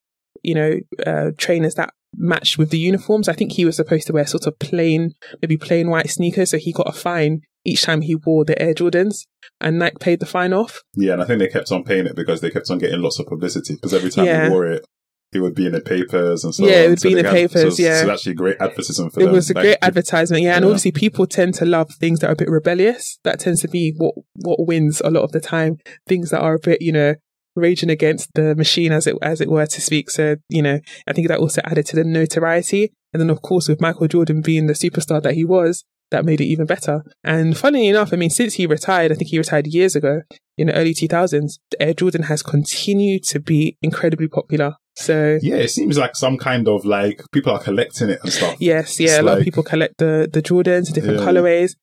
you 0.43 0.53
know, 0.55 0.75
uh, 1.05 1.31
trainers 1.37 1.75
that 1.75 1.93
matched 2.15 2.57
with 2.57 2.69
the 2.71 2.79
uniforms. 2.79 3.27
I 3.29 3.33
think 3.33 3.53
he 3.53 3.65
was 3.65 3.75
supposed 3.77 4.07
to 4.07 4.13
wear 4.13 4.25
sort 4.25 4.47
of 4.47 4.57
plain, 4.59 5.11
maybe 5.41 5.57
plain 5.57 5.89
white 5.89 6.09
sneakers, 6.09 6.51
so 6.51 6.57
he 6.57 6.71
got 6.73 6.87
a 6.89 6.91
fine 6.93 7.41
each 7.65 7.83
time 7.83 8.01
he 8.01 8.15
wore 8.15 8.45
the 8.45 8.59
Air 8.61 8.73
Jordans, 8.73 9.25
and 9.59 9.77
Nike 9.79 9.97
paid 9.99 10.19
the 10.21 10.25
fine 10.25 10.53
off. 10.53 10.81
Yeah, 10.95 11.13
and 11.13 11.21
I 11.21 11.25
think 11.25 11.39
they 11.39 11.47
kept 11.49 11.71
on 11.71 11.83
paying 11.83 12.05
it 12.05 12.15
because 12.15 12.39
they 12.41 12.49
kept 12.49 12.71
on 12.71 12.77
getting 12.79 13.01
lots 13.01 13.19
of 13.19 13.25
publicity. 13.27 13.75
Because 13.75 13.93
every 13.93 14.09
time 14.09 14.25
Yeah. 14.25 14.45
he 14.45 14.49
wore 14.49 14.65
it, 14.65 14.85
it 15.33 15.41
would 15.41 15.53
be 15.55 15.65
in 15.67 15.73
the 15.73 15.81
papers 15.81 16.43
and 16.45 16.55
so 16.55 16.65
Yeah, 16.65 16.77
on. 16.77 16.83
it 16.85 16.89
would 16.89 17.01
be 17.01 17.09
in 17.11 17.17
the 17.17 17.23
had- 17.23 17.33
papers, 17.33 17.75
So, 17.77 17.83
yeah. 17.83 18.01
so 18.01 18.09
actually 18.11 18.33
great 18.33 18.55
advertising 18.61 19.09
for 19.11 19.19
It 19.19 19.25
them. 19.25 19.33
was 19.33 19.49
a 19.49 19.53
Like, 19.53 19.63
great 19.63 19.77
advertisement, 19.81 20.41
yeah. 20.41 20.55
And 20.55 20.63
yeah. 20.63 20.69
obviously, 20.69 20.91
people 20.93 21.27
tend 21.27 21.53
to 21.55 21.65
love 21.65 21.91
things 21.99 22.21
that 22.21 22.29
are 22.29 22.33
a 22.33 22.35
bit 22.37 22.49
rebellious. 22.49 23.19
That 23.25 23.39
tends 23.39 23.61
to 23.61 23.67
be 23.67 23.93
what 23.97 24.15
what 24.35 24.65
wins 24.65 25.01
a 25.03 25.11
lot 25.11 25.23
of 25.23 25.33
the 25.33 25.41
time. 25.41 25.77
Things 26.07 26.29
that 26.31 26.39
are 26.39 26.55
a 26.55 26.59
bit, 26.59 26.81
you 26.81 26.93
know, 26.93 27.15
raging 27.59 27.89
against 27.89 28.29
the 28.35 28.55
machine, 28.55 28.91
as 28.91 29.07
it 29.07 29.15
as 29.21 29.41
it 29.41 29.49
were 29.49 29.65
to 29.65 29.81
speak. 29.81 30.09
So, 30.09 30.37
you 30.49 30.61
know, 30.61 30.79
I 31.07 31.13
think 31.13 31.27
that 31.27 31.39
also 31.39 31.61
added 31.65 31.85
to 31.87 31.95
the 31.95 32.03
notoriety. 32.03 32.93
And 33.13 33.19
then, 33.21 33.29
of 33.29 33.41
course, 33.41 33.67
with 33.67 33.81
Michael 33.81 34.07
Jordan 34.07 34.41
being 34.41 34.67
the 34.67 34.73
superstar 34.73 35.21
that 35.23 35.33
he 35.33 35.43
was, 35.43 35.83
that 36.11 36.25
made 36.25 36.41
it 36.41 36.45
even 36.45 36.65
better. 36.65 37.03
And 37.23 37.57
funnily 37.57 37.87
enough, 37.87 38.13
I 38.13 38.17
mean, 38.17 38.29
since 38.29 38.55
he 38.55 38.65
retired, 38.65 39.11
I 39.11 39.15
think 39.15 39.29
he 39.31 39.37
retired 39.37 39.67
years 39.67 39.95
ago 39.95 40.21
in 40.57 40.67
the 40.67 40.73
early 40.73 40.93
2000s. 40.93 41.53
Air 41.79 41.93
Jordan 41.93 42.23
has 42.23 42.43
continued 42.43 43.23
to 43.25 43.39
be 43.39 43.77
incredibly 43.81 44.27
popular. 44.27 44.75
So. 44.95 45.39
Yeah, 45.41 45.55
it 45.55 45.69
seems 45.69 45.97
like 45.97 46.15
some 46.15 46.37
kind 46.37 46.67
of 46.67 46.85
like 46.85 47.21
people 47.31 47.53
are 47.53 47.59
collecting 47.59 48.09
it 48.09 48.19
and 48.23 48.31
stuff. 48.33 48.55
Yes, 48.59 48.99
yeah, 48.99 49.11
It's 49.11 49.19
a 49.19 49.23
lot 49.23 49.37
of 49.39 49.43
people 49.43 49.63
collect 49.63 49.97
the 49.97 50.29
the 50.31 50.41
Jordans, 50.41 50.91
different 50.93 51.19
Yeah. 51.19 51.25
colorways, 51.25 51.75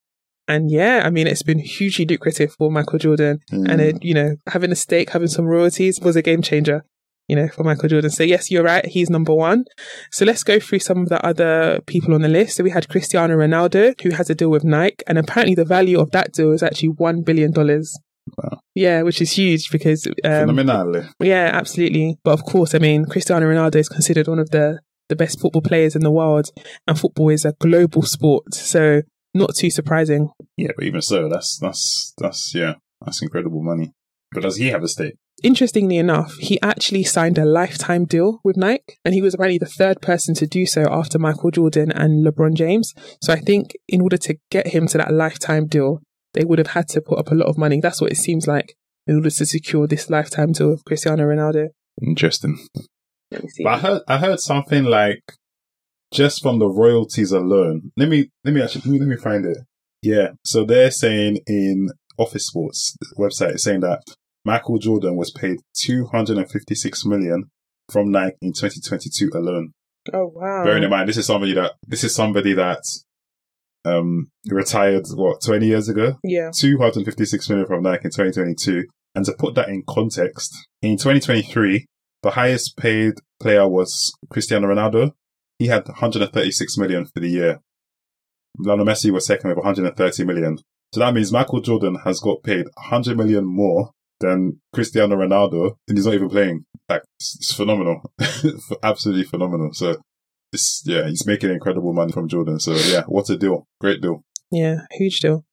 and 0.47 0.71
yeah, 0.71 1.01
I 1.05 1.09
mean, 1.09 1.27
it's 1.27 1.43
been 1.43 1.59
hugely 1.59 2.05
lucrative 2.05 2.53
for 2.57 2.71
Michael 2.71 2.99
Jordan, 2.99 3.39
Mm. 3.51 3.69
and 3.69 3.81
it, 3.81 4.03
you 4.03 4.13
know, 4.13 4.35
having 4.47 4.71
a 4.71 4.75
stake, 4.75 5.09
having 5.11 5.27
some 5.27 5.45
royalties 5.45 5.99
was 6.01 6.15
a 6.15 6.21
game 6.21 6.41
changer, 6.41 6.83
you 7.27 7.35
know, 7.35 7.47
for 7.49 7.63
Michael 7.63 7.89
Jordan. 7.89 8.09
So 8.09 8.23
yes, 8.23 8.49
you're 8.51 8.63
right, 8.63 8.85
he's 8.85 9.09
number 9.09 9.33
one. 9.33 9.65
So 10.11 10.25
let's 10.25 10.43
go 10.43 10.59
through 10.59 10.79
some 10.79 10.99
of 11.03 11.09
the 11.09 11.23
other 11.25 11.81
people 11.87 12.13
on 12.13 12.21
the 12.21 12.29
list. 12.29 12.55
So 12.57 12.63
we 12.63 12.69
had 12.71 12.87
Cristiano 12.89 13.35
Ronaldo, 13.35 13.99
who 14.01 14.11
has 14.11 14.29
a 14.29 14.35
deal 14.35 14.49
with 14.49 14.63
Nike, 14.63 15.03
and 15.07 15.17
apparently 15.17 15.55
the 15.55 15.65
value 15.65 15.99
of 15.99 16.11
that 16.11 16.31
deal 16.33 16.51
is 16.53 16.63
actually 16.63 16.89
one 16.89 17.21
billion 17.23 17.51
dollars. 17.51 17.97
Wow. 18.37 18.59
Yeah, 18.75 19.03
which 19.03 19.21
is 19.21 19.31
huge 19.31 19.71
because 19.71 20.05
um, 20.07 20.13
Phenomenal. 20.49 21.05
yeah, 21.21 21.49
absolutely. 21.53 22.17
But 22.25 22.31
of 22.31 22.43
course, 22.43 22.75
I 22.75 22.79
mean, 22.79 23.05
Cristiano 23.05 23.45
Ronaldo 23.47 23.75
is 23.77 23.87
considered 23.89 24.27
one 24.27 24.39
of 24.39 24.49
the, 24.51 24.79
the 25.07 25.15
best 25.15 25.39
football 25.39 25.61
players 25.61 25.95
in 25.95 26.03
the 26.03 26.11
world, 26.11 26.49
and 26.87 26.99
football 26.99 27.29
is 27.29 27.45
a 27.45 27.53
global 27.53 28.01
sport. 28.03 28.53
So, 28.53 29.01
not 29.33 29.55
too 29.55 29.69
surprising. 29.69 30.29
Yeah, 30.57 30.71
but 30.75 30.85
even 30.85 31.01
so, 31.01 31.29
that's 31.29 31.57
that's 31.59 32.13
that's 32.17 32.53
yeah, 32.53 32.75
that's 33.05 33.21
incredible 33.21 33.61
money. 33.61 33.93
But 34.31 34.43
does 34.43 34.57
he 34.57 34.67
have 34.69 34.83
a 34.83 34.87
stake? 34.87 35.15
Interestingly 35.43 35.97
enough, 35.97 36.35
he 36.39 36.59
actually 36.61 37.03
signed 37.03 37.37
a 37.37 37.45
lifetime 37.45 38.05
deal 38.05 38.39
with 38.43 38.57
Nike, 38.57 38.97
and 39.05 39.13
he 39.13 39.21
was 39.21 39.35
apparently 39.35 39.59
the 39.59 39.67
third 39.67 40.01
person 40.01 40.33
to 40.35 40.47
do 40.47 40.65
so 40.65 40.85
after 40.89 41.19
Michael 41.19 41.51
Jordan 41.51 41.91
and 41.91 42.25
LeBron 42.25 42.55
James. 42.55 42.93
So, 43.21 43.33
I 43.33 43.39
think 43.39 43.73
in 43.87 44.01
order 44.01 44.17
to 44.17 44.35
get 44.49 44.67
him 44.67 44.87
to 44.87 44.97
that 44.97 45.13
lifetime 45.13 45.67
deal, 45.67 46.01
they 46.33 46.43
would 46.43 46.57
have 46.57 46.69
had 46.69 46.87
to 46.89 47.01
put 47.01 47.19
up 47.19 47.31
a 47.31 47.35
lot 47.35 47.47
of 47.47 47.57
money. 47.57 47.79
That's 47.79 48.01
what 48.01 48.11
it 48.11 48.17
seems 48.17 48.47
like 48.47 48.75
in 49.05 49.15
order 49.15 49.29
to 49.29 49.45
secure 49.45 49.87
this 49.87 50.09
lifetime 50.09 50.51
deal 50.53 50.71
with 50.71 50.85
Cristiano 50.85 51.23
Ronaldo. 51.23 51.67
Interesting. 52.01 52.57
Let 53.31 53.43
me 53.43 53.49
see. 53.49 53.63
But 53.63 53.73
I 53.73 53.77
heard 53.79 54.01
I 54.07 54.17
heard 54.17 54.39
something 54.39 54.85
like 54.85 55.21
just 56.11 56.41
from 56.41 56.59
the 56.59 56.67
royalties 56.67 57.31
alone. 57.31 57.91
Let 57.97 58.09
me 58.09 58.29
let 58.43 58.53
me 58.53 58.61
actually 58.61 58.81
let 58.85 58.91
me, 58.91 58.99
let 58.99 59.07
me 59.07 59.17
find 59.17 59.45
it. 59.45 59.57
Yeah. 60.07 60.29
So 60.45 60.63
they're 60.63 60.91
saying 60.91 61.39
in 61.47 61.89
Office 62.17 62.47
Sports 62.47 62.95
website 63.17 63.59
saying 63.59 63.81
that 63.81 64.01
Michael 64.45 64.77
Jordan 64.79 65.17
was 65.17 65.31
paid 65.31 65.57
256 65.73 67.05
million 67.05 67.49
from 67.91 68.11
Nike 68.11 68.37
in 68.41 68.53
2022 68.53 69.31
alone. 69.35 69.73
Oh 70.13 70.31
wow! 70.33 70.63
Bearing 70.63 70.83
in 70.83 70.89
mind 70.89 71.09
this 71.09 71.17
is 71.17 71.25
somebody 71.25 71.53
that 71.53 71.73
this 71.85 72.05
is 72.05 72.15
somebody 72.15 72.53
that 72.53 72.81
um 73.83 74.29
retired 74.49 75.05
what 75.15 75.41
20 75.41 75.67
years 75.67 75.89
ago. 75.89 76.15
Yeah. 76.23 76.51
256 76.55 77.49
million 77.49 77.67
from 77.67 77.83
Nike 77.83 78.05
in 78.05 78.11
2022. 78.11 78.85
And 79.15 79.25
to 79.25 79.33
put 79.33 79.55
that 79.55 79.67
in 79.67 79.83
context, 79.87 80.53
in 80.81 80.95
2023, 80.95 81.85
the 82.23 82.31
highest 82.31 82.77
paid 82.77 83.15
player 83.41 83.67
was 83.67 84.13
Cristiano 84.29 84.67
Ronaldo. 84.67 85.11
He 85.59 85.67
had 85.67 85.87
136 85.87 86.77
million 86.77 87.05
for 87.05 87.19
the 87.19 87.29
year. 87.29 87.59
Lionel 88.59 88.85
Messi 88.85 89.11
was 89.11 89.25
second 89.25 89.49
with 89.49 89.57
130 89.57 90.23
million. 90.25 90.57
So 90.93 90.99
that 91.01 91.13
means 91.13 91.31
Michael 91.31 91.61
Jordan 91.61 91.95
has 92.05 92.19
got 92.19 92.43
paid 92.43 92.65
100 92.75 93.17
million 93.17 93.45
more 93.45 93.91
than 94.19 94.61
Cristiano 94.73 95.15
Ronaldo, 95.15 95.75
and 95.87 95.97
he's 95.97 96.05
not 96.05 96.15
even 96.15 96.29
playing. 96.29 96.65
Like, 96.89 97.03
it's, 97.19 97.53
phenomenal. 97.53 98.01
Absolutely 98.83 99.25
phenomenal. 99.25 99.73
So, 99.73 99.97
it's, 100.53 100.81
yeah, 100.85 101.07
he's 101.07 101.27
making 101.27 101.51
incredible 101.51 101.93
money 101.93 102.11
from 102.11 102.27
Jordan. 102.27 102.59
So, 102.59 102.73
yeah, 102.73 103.03
what 103.07 103.29
a 103.29 103.37
deal. 103.37 103.65
Great 103.81 104.01
deal. 104.01 104.23
Yeah, 104.49 104.81
huge 104.91 105.19
deal. 105.19 105.43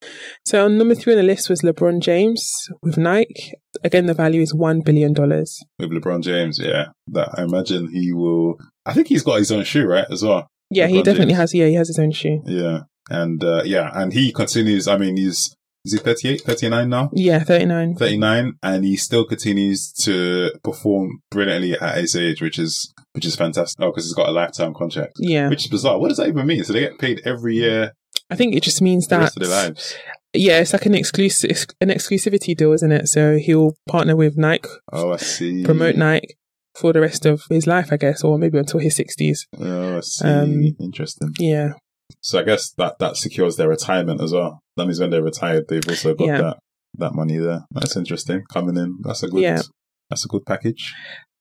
So 0.44 0.64
on 0.64 0.78
number 0.78 0.94
three 0.94 1.14
on 1.14 1.16
the 1.16 1.24
list 1.24 1.50
was 1.50 1.62
LeBron 1.62 2.00
James 2.00 2.68
with 2.80 2.96
Nike. 2.96 3.52
Again, 3.82 4.06
the 4.06 4.14
value 4.14 4.40
is 4.40 4.54
one 4.54 4.82
billion 4.82 5.12
dollars. 5.12 5.60
With 5.80 5.90
LeBron 5.90 6.22
James, 6.22 6.60
yeah. 6.60 6.86
That 7.08 7.30
I 7.36 7.42
imagine 7.42 7.90
he 7.92 8.12
will. 8.12 8.56
I 8.86 8.92
think 8.92 9.08
he's 9.08 9.24
got 9.24 9.38
his 9.38 9.50
own 9.50 9.64
shoe, 9.64 9.86
right, 9.86 10.06
as 10.10 10.22
well. 10.22 10.46
Yeah, 10.70 10.86
he 10.86 11.02
definitely 11.02 11.32
James. 11.34 11.38
has. 11.38 11.54
Yeah, 11.54 11.66
he 11.66 11.74
has 11.74 11.88
his 11.88 11.98
own 11.98 12.12
shoe. 12.12 12.42
Yeah, 12.46 12.82
and 13.10 13.42
uh, 13.44 13.62
yeah, 13.64 13.90
and 13.94 14.12
he 14.12 14.32
continues. 14.32 14.86
I 14.88 14.96
mean, 14.96 15.16
he's 15.16 15.54
is 15.84 15.92
he 15.92 15.98
38, 15.98 16.40
39 16.40 16.88
now? 16.88 17.10
Yeah, 17.12 17.40
thirty 17.44 17.66
nine. 17.66 17.94
39 17.94 18.54
and 18.62 18.84
he 18.84 18.96
still 18.96 19.24
continues 19.26 19.92
to 20.04 20.50
perform 20.62 21.20
brilliantly 21.30 21.78
at 21.78 21.98
his 21.98 22.16
age 22.16 22.40
which 22.40 22.58
is 22.58 22.92
which 23.12 23.26
is 23.26 23.36
fantastic 23.36 23.78
oh 23.82 23.90
because 23.90 24.04
he's 24.06 24.14
got 24.14 24.30
a 24.30 24.32
lifetime 24.32 24.72
contract 24.72 25.12
Yeah, 25.18 25.50
which 25.50 25.64
is 25.64 25.70
bizarre 25.70 25.98
what 25.98 26.08
does 26.08 26.16
that 26.16 26.28
even 26.28 26.46
mean 26.46 26.64
so 26.64 26.72
they 26.72 26.80
get 26.80 26.98
paid 26.98 27.20
every 27.26 27.56
year 27.56 27.92
I 28.30 28.36
think 28.36 28.54
it 28.56 28.62
just 28.62 28.80
means 28.80 29.08
that. 29.08 29.18
rest 29.20 29.36
of 29.36 29.42
their 29.42 29.50
lives 29.64 29.94
Yeah, 30.32 30.60
it's 30.60 30.72
like 30.72 30.86
an 30.86 30.94
exclusive 30.94 31.66
an 31.82 31.90
exclusivity 31.90 32.56
deal, 32.56 32.72
isn't 32.72 32.90
it? 32.90 33.08
So 33.08 33.36
he'll 33.36 33.74
partner 33.86 34.16
with 34.16 34.38
Nike, 34.38 34.70
oh 34.90 35.12
i 35.12 35.16
see 35.18 35.64
promote 35.64 35.96
Nike 35.96 36.34
for 36.74 36.94
the 36.94 37.00
rest 37.02 37.26
of 37.26 37.42
his 37.50 37.66
life, 37.66 37.92
I 37.92 37.98
guess, 37.98 38.24
or 38.24 38.38
maybe 38.38 38.56
until 38.58 38.80
his 38.80 38.96
sixties. 38.96 39.46
oh 39.60 39.98
i 39.98 40.00
see 40.00 40.26
Um, 40.26 40.76
interesting 40.80 41.34
Yeah, 41.38 41.74
so 42.20 42.38
i 42.38 42.42
guess 42.42 42.70
that 42.72 42.98
that 42.98 43.16
secures 43.16 43.56
their 43.56 43.68
retirement 43.68 44.20
as 44.20 44.32
well 44.32 44.60
that 44.76 44.84
means 44.86 45.00
when 45.00 45.10
they're 45.10 45.22
retired 45.22 45.64
they've 45.68 45.88
also 45.88 46.14
got 46.14 46.26
Yeah. 46.26 46.40
that 46.42 46.56
that 46.98 47.14
money 47.14 47.38
there 47.38 47.64
that's 47.70 47.96
interesting 47.96 48.42
coming 48.52 48.76
in 48.76 48.98
that's 49.02 49.22
a 49.22 49.28
good 49.28 49.42
Yeah. 49.42 49.62
that's 50.10 50.24
a 50.24 50.28
good 50.28 50.44
package 50.46 50.94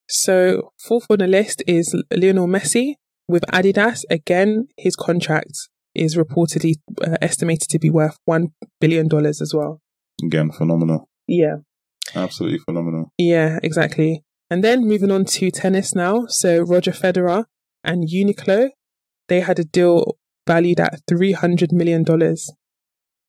So 0.08 0.72
fourth 0.88 1.06
on 1.10 1.20
the 1.20 1.28
list 1.28 1.64
is 1.68 1.96
Lionel 2.12 2.48
Messi 2.48 2.96
with 3.28 3.44
Adidas. 3.54 4.04
Again, 4.10 4.68
his 4.78 4.96
contract 4.98 5.54
is 5.96 6.18
reportedly 6.18 6.74
uh, 7.08 7.16
estimated 7.22 7.70
to 7.70 7.80
be 7.80 7.90
worth 7.90 8.18
one 8.26 8.48
billion 8.82 9.08
dollars 9.08 9.42
as 9.42 9.54
well. 9.54 9.80
again 10.24 10.52
phenomenal 10.52 11.08
Yeah, 11.28 11.58
absolutely 12.16 12.60
phenomenal 12.68 13.06
yeah, 13.18 13.60
exactly. 13.64 14.24
And 14.50 14.64
then 14.64 14.88
moving 14.88 15.12
on 15.12 15.26
to 15.26 15.50
tennis 15.52 15.96
now. 15.96 16.26
So 16.28 16.50
Roger 16.62 16.92
Federer 16.92 17.46
and 17.84 18.08
Uniqlo, 18.08 18.70
they 19.30 19.40
had 19.40 19.58
a 19.60 19.64
deal 19.64 20.18
valued 20.48 20.80
at 20.80 21.02
three 21.08 21.32
hundred 21.34 21.72
million 21.72 22.04
dollars. 22.04 22.52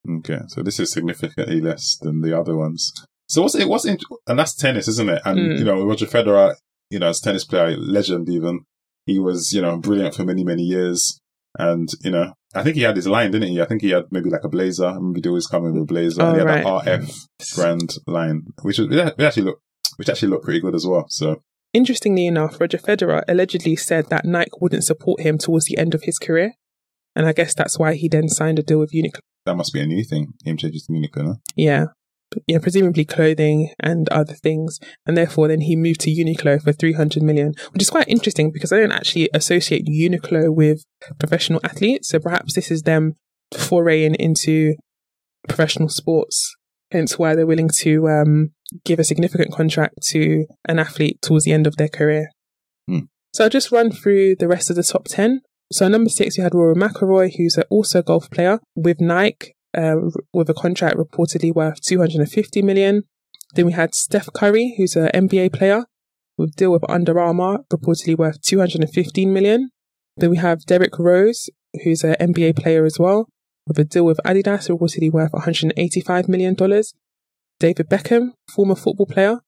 Okay, 0.08 0.40
so 0.48 0.62
this 0.62 0.78
is 0.78 0.92
significantly 0.92 1.60
less 1.60 1.96
than 1.96 2.20
the 2.20 2.38
other 2.38 2.56
ones. 2.56 2.92
So 3.28 3.42
what's 3.42 3.54
it? 3.54 3.68
What's 3.68 3.86
in, 3.86 3.98
and 4.26 4.38
that's 4.38 4.54
tennis, 4.54 4.88
isn't 4.88 5.08
it? 5.08 5.22
And 5.24 5.38
Mm. 5.38 5.58
you 5.58 5.64
know, 5.64 5.84
Roger 5.86 6.06
Federer, 6.06 6.56
you 6.90 6.98
know, 6.98 7.08
as 7.08 7.20
a 7.20 7.24
tennis 7.24 7.44
player, 7.44 7.76
legend 7.76 8.28
even, 8.28 8.60
he 9.06 9.18
was 9.18 9.52
you 9.52 9.62
know 9.62 9.78
brilliant 9.78 10.14
for 10.14 10.24
many 10.24 10.44
many 10.44 10.62
years. 10.62 11.18
And 11.58 11.88
you 12.02 12.10
know, 12.10 12.32
I 12.54 12.62
think 12.62 12.76
he 12.76 12.82
had 12.82 12.96
his 12.96 13.06
line, 13.06 13.30
didn't 13.30 13.48
he? 13.48 13.60
I 13.62 13.64
think 13.64 13.80
he 13.80 13.90
had 13.90 14.04
maybe 14.10 14.28
like 14.28 14.44
a 14.44 14.48
blazer. 14.48 14.88
Remember 14.88 15.20
he 15.22 15.28
always 15.28 15.46
coming 15.46 15.72
with 15.72 15.82
a 15.84 15.86
blazer. 15.86 16.20
Oh, 16.20 16.26
and 16.26 16.34
he 16.34 16.38
had 16.40 16.64
right. 16.64 16.84
that 16.84 17.00
RF 17.00 17.54
brand 17.54 17.94
line, 18.06 18.42
which 18.62 18.78
was 18.78 18.88
it 18.90 19.20
actually 19.20 19.44
looked 19.44 19.62
which 19.96 20.08
actually 20.08 20.28
looked 20.28 20.44
pretty 20.44 20.60
good 20.60 20.74
as 20.74 20.86
well. 20.86 21.06
So 21.08 21.42
Interestingly 21.72 22.26
enough, 22.28 22.60
Roger 22.60 22.78
Federer 22.78 23.22
allegedly 23.26 23.74
said 23.74 24.08
that 24.08 24.24
Nike 24.24 24.52
wouldn't 24.60 24.84
support 24.84 25.20
him 25.20 25.38
towards 25.38 25.64
the 25.64 25.76
end 25.76 25.92
of 25.92 26.04
his 26.04 26.18
career. 26.18 26.52
And 27.14 27.26
I 27.26 27.32
guess 27.32 27.54
that's 27.54 27.78
why 27.78 27.94
he 27.94 28.08
then 28.08 28.28
signed 28.28 28.58
a 28.58 28.62
deal 28.62 28.78
with 28.78 28.92
Uniqlo. 28.92 29.20
that 29.46 29.56
must 29.56 29.72
be 29.72 29.80
a 29.80 29.86
new 29.86 30.04
thing. 30.04 30.34
Him 30.44 30.56
changing 30.56 30.80
to 30.86 30.92
Uniqlo, 30.92 31.24
no? 31.24 31.36
Yeah. 31.56 31.86
Yeah, 32.48 32.58
presumably 32.58 33.04
clothing 33.04 33.72
and 33.78 34.08
other 34.08 34.34
things. 34.34 34.80
And 35.06 35.16
therefore 35.16 35.46
then 35.48 35.60
he 35.60 35.76
moved 35.76 36.00
to 36.00 36.10
Uniqlo 36.10 36.60
for 36.62 36.72
300 36.72 37.22
million, 37.22 37.52
which 37.72 37.82
is 37.82 37.90
quite 37.90 38.08
interesting 38.08 38.50
because 38.50 38.72
I 38.72 38.78
don't 38.78 38.90
actually 38.92 39.28
associate 39.32 39.86
Uniqlo 39.86 40.52
with 40.52 40.82
professional 41.18 41.60
athletes. 41.62 42.08
So 42.08 42.18
perhaps 42.18 42.54
this 42.54 42.70
is 42.70 42.82
them 42.82 43.12
foraying 43.56 44.16
into 44.16 44.74
professional 45.46 45.88
sports. 45.88 46.54
Hence 46.90 47.18
why 47.18 47.34
they're 47.34 47.46
willing 47.46 47.70
to 47.80 48.08
um, 48.08 48.50
give 48.84 48.98
a 48.98 49.04
significant 49.04 49.52
contract 49.52 50.02
to 50.08 50.46
an 50.66 50.78
athlete 50.78 51.20
towards 51.22 51.44
the 51.44 51.52
end 51.52 51.66
of 51.66 51.76
their 51.76 51.88
career. 51.88 52.30
Hmm. 52.88 53.06
So 53.32 53.44
I'll 53.44 53.50
just 53.50 53.72
run 53.72 53.90
through 53.90 54.36
the 54.36 54.48
rest 54.48 54.70
of 54.70 54.76
the 54.76 54.82
top 54.82 55.06
10. 55.06 55.40
So 55.74 55.88
number 55.88 56.08
six, 56.08 56.38
you 56.38 56.44
had 56.44 56.54
Rory 56.54 56.76
McIlroy, 56.76 57.34
who's 57.36 57.58
also 57.68 57.98
a 57.98 58.02
golf 58.04 58.30
player 58.30 58.60
with 58.76 59.00
Nike, 59.00 59.56
uh, 59.76 59.96
with 60.32 60.48
a 60.48 60.54
contract 60.54 60.96
reportedly 60.96 61.52
worth 61.52 61.80
250 61.80 62.62
million. 62.62 63.02
Then 63.56 63.66
we 63.66 63.72
had 63.72 63.92
Steph 63.92 64.28
Curry, 64.32 64.74
who's 64.76 64.94
an 64.94 65.08
NBA 65.12 65.52
player 65.52 65.84
with 66.38 66.50
a 66.50 66.52
deal 66.52 66.70
with 66.70 66.88
Under 66.88 67.18
Armour, 67.18 67.64
reportedly 67.72 68.16
worth 68.16 68.40
215 68.42 69.32
million. 69.32 69.70
Then 70.16 70.30
we 70.30 70.36
have 70.36 70.64
Derrick 70.64 70.96
Rose, 70.96 71.50
who's 71.82 72.04
an 72.04 72.14
NBA 72.20 72.54
player 72.54 72.84
as 72.84 73.00
well, 73.00 73.28
with 73.66 73.76
a 73.76 73.84
deal 73.84 74.04
with 74.04 74.20
Adidas, 74.24 74.70
reportedly 74.70 75.10
worth 75.10 75.32
185 75.32 76.28
million 76.28 76.54
dollars. 76.54 76.94
David 77.58 77.88
Beckham, 77.88 78.34
former 78.48 78.76
football 78.76 79.06
player, 79.06 79.40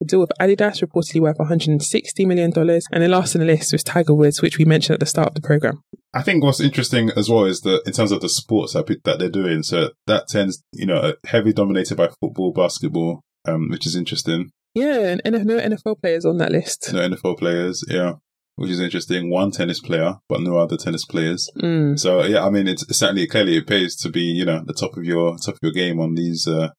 a 0.00 0.04
deal 0.04 0.20
with 0.20 0.32
Adidas, 0.40 0.82
reportedly 0.84 1.20
worth 1.20 1.38
160 1.38 2.26
million 2.26 2.50
dollars. 2.50 2.86
And 2.92 3.02
the 3.02 3.08
last 3.08 3.34
on 3.34 3.40
the 3.40 3.46
list 3.46 3.72
was 3.72 3.82
Tiger 3.82 4.14
Woods, 4.14 4.42
which 4.42 4.58
we 4.58 4.64
mentioned 4.64 4.94
at 4.94 5.00
the 5.00 5.06
start 5.06 5.28
of 5.28 5.34
the 5.34 5.40
program. 5.40 5.82
I 6.14 6.22
think 6.22 6.42
what's 6.42 6.60
interesting 6.60 7.10
as 7.16 7.28
well 7.28 7.44
is 7.44 7.60
that 7.62 7.82
in 7.86 7.92
terms 7.92 8.12
of 8.12 8.20
the 8.20 8.28
sports 8.28 8.72
that, 8.72 8.86
that 9.04 9.18
they're 9.18 9.28
doing, 9.28 9.62
so 9.62 9.90
that 10.06 10.28
tends, 10.28 10.62
you 10.72 10.86
know, 10.86 11.14
heavily 11.26 11.52
dominated 11.52 11.96
by 11.96 12.08
football, 12.20 12.52
basketball, 12.52 13.22
um, 13.46 13.68
which 13.68 13.86
is 13.86 13.96
interesting. 13.96 14.50
Yeah, 14.74 15.08
and 15.08 15.22
NF 15.24 15.44
no 15.44 15.58
NFL 15.58 16.00
players 16.00 16.24
on 16.24 16.38
that 16.38 16.52
list. 16.52 16.92
No 16.92 17.00
NFL 17.00 17.38
players, 17.38 17.84
yeah, 17.88 18.14
which 18.56 18.70
is 18.70 18.80
interesting. 18.80 19.30
One 19.30 19.50
tennis 19.50 19.80
player, 19.80 20.16
but 20.28 20.40
no 20.40 20.58
other 20.58 20.76
tennis 20.76 21.04
players. 21.04 21.50
Mm. 21.56 21.98
So 21.98 22.24
yeah, 22.24 22.44
I 22.44 22.50
mean, 22.50 22.68
it's 22.68 22.84
certainly 22.96 23.26
clearly 23.26 23.56
it 23.56 23.66
pays 23.66 23.96
to 23.96 24.08
be, 24.08 24.22
you 24.22 24.44
know, 24.44 24.62
the 24.64 24.74
top 24.74 24.96
of 24.96 25.04
your 25.04 25.36
top 25.38 25.54
of 25.54 25.60
your 25.62 25.72
game 25.72 26.00
on 26.00 26.14
these 26.14 26.46
uh 26.46 26.70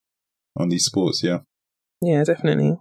on 0.55 0.69
these 0.69 0.85
sports. 0.85 1.23
Yeah, 1.23 1.39
Yeah, 2.01 2.23
definitely. 2.23 2.77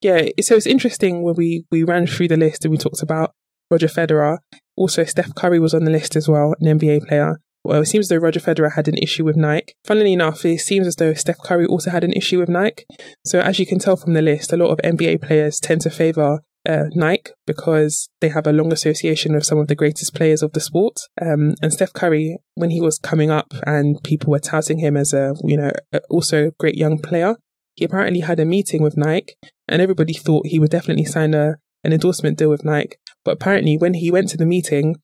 Yeah, 0.00 0.22
so 0.40 0.54
it's 0.56 0.66
interesting 0.66 1.22
when 1.22 1.34
we 1.36 1.64
we 1.70 1.82
ran 1.82 2.06
through 2.06 2.28
the 2.28 2.36
list 2.36 2.64
and 2.64 2.72
we 2.72 2.78
talked 2.78 3.02
about 3.02 3.32
Roger 3.70 3.88
Federer. 3.88 4.38
Also, 4.76 5.04
Steph 5.04 5.34
Curry 5.34 5.58
was 5.58 5.74
on 5.74 5.84
the 5.84 5.90
list 5.90 6.16
as 6.16 6.28
well, 6.28 6.54
an 6.60 6.78
NBA 6.78 7.06
player. 7.06 7.38
Well, 7.62 7.82
it 7.82 7.86
seems 7.86 8.06
as 8.06 8.08
though 8.08 8.16
Roger 8.16 8.40
Federer 8.40 8.72
had 8.72 8.88
an 8.88 8.96
issue 8.96 9.24
with 9.24 9.36
Nike. 9.36 9.74
Funnily 9.84 10.14
enough, 10.14 10.44
it 10.46 10.60
seems 10.60 10.86
as 10.86 10.96
though 10.96 11.12
Steph 11.12 11.42
Curry 11.44 11.66
also 11.66 11.90
had 11.90 12.04
an 12.04 12.14
issue 12.14 12.38
with 12.38 12.48
Nike. 12.48 12.84
So, 13.26 13.40
as 13.40 13.58
you 13.58 13.66
can 13.66 13.78
tell 13.78 13.96
from 13.96 14.14
the 14.14 14.22
list, 14.22 14.52
a 14.52 14.56
lot 14.56 14.70
of 14.70 14.78
NBA 14.78 15.20
players 15.20 15.60
tend 15.60 15.82
to 15.82 15.90
favor 15.90 16.40
uh, 16.68 16.84
Nike 16.94 17.32
because 17.46 18.08
they 18.20 18.28
have 18.28 18.46
a 18.46 18.52
long 18.52 18.72
association 18.72 19.34
with 19.34 19.44
some 19.44 19.58
of 19.58 19.68
the 19.68 19.74
greatest 19.74 20.14
players 20.14 20.42
of 20.42 20.52
the 20.52 20.60
sport. 20.60 21.00
Um, 21.20 21.54
and 21.62 21.72
Steph 21.72 21.92
Curry, 21.92 22.38
when 22.54 22.70
he 22.70 22.80
was 22.80 22.98
coming 22.98 23.30
up 23.30 23.52
and 23.66 24.02
people 24.02 24.30
were 24.30 24.38
touting 24.38 24.78
him 24.78 24.96
as 24.96 25.12
a, 25.12 25.34
you 25.44 25.56
know, 25.56 25.72
also 26.08 26.52
great 26.58 26.76
young 26.76 26.98
player, 26.98 27.36
he 27.80 27.86
apparently 27.86 28.20
had 28.20 28.38
a 28.38 28.44
meeting 28.44 28.82
with 28.82 28.94
Nike 28.98 29.36
and 29.66 29.80
everybody 29.80 30.12
thought 30.12 30.46
he 30.46 30.58
would 30.58 30.70
definitely 30.70 31.06
sign 31.06 31.32
a, 31.32 31.54
an 31.82 31.94
endorsement 31.94 32.36
deal 32.36 32.50
with 32.50 32.62
Nike. 32.62 32.96
But 33.24 33.32
apparently 33.38 33.78
when 33.78 33.94
he 33.94 34.10
went 34.10 34.28
to 34.28 34.36
the 34.36 34.44
meeting, 34.44 34.96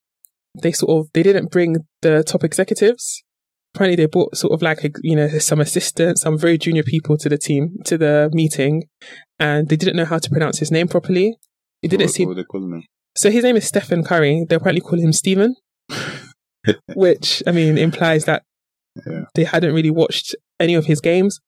they 0.63 0.73
sort 0.73 0.91
of, 1.01 1.11
they 1.15 1.23
didn't 1.23 1.51
bring 1.51 1.77
the 2.03 2.23
top 2.23 2.45
executives. 2.45 3.23
Apparently 3.75 3.97
they 3.97 4.07
brought 4.07 4.37
sort 4.37 4.53
of 4.53 4.61
like, 4.61 4.81
you 5.03 5.17
know, 5.17 5.27
some 5.39 5.59
assistants, 5.61 6.21
some 6.21 6.37
very 6.39 6.59
junior 6.59 6.83
people 6.83 7.17
to 7.17 7.31
the 7.31 7.39
team, 7.39 7.77
to 7.87 7.97
the 7.97 8.29
meeting, 8.35 8.83
and 9.39 9.69
they 9.71 9.77
didn't 9.77 9.97
know 9.97 10.05
how 10.05 10.19
to 10.19 10.29
pronounce 10.31 10.59
his 10.59 10.71
name 10.71 10.87
properly. 10.89 11.35
It 11.83 11.89
didn't 11.89 12.09
what, 12.09 12.15
seem, 12.15 12.29
what 12.29 12.37
they 12.37 12.45
calling 12.45 12.73
him? 12.73 12.83
so 13.17 13.31
his 13.31 13.43
name 13.45 13.57
is 13.57 13.67
Stephen 13.67 14.05
Curry. 14.05 14.45
They 14.47 14.57
apparently 14.57 14.83
call 14.83 14.99
him 15.01 15.13
Stephen, 15.15 15.57
which 16.95 17.43
I 17.47 17.53
mean 17.53 17.79
implies 17.79 18.25
that 18.27 18.43
Yeah. 19.07 19.25
they 19.35 19.45
hadn't 19.45 19.75
really 19.75 19.91
watched 19.91 20.35
any 20.61 20.75
of 20.75 20.87
his 20.87 21.01
games. 21.01 21.41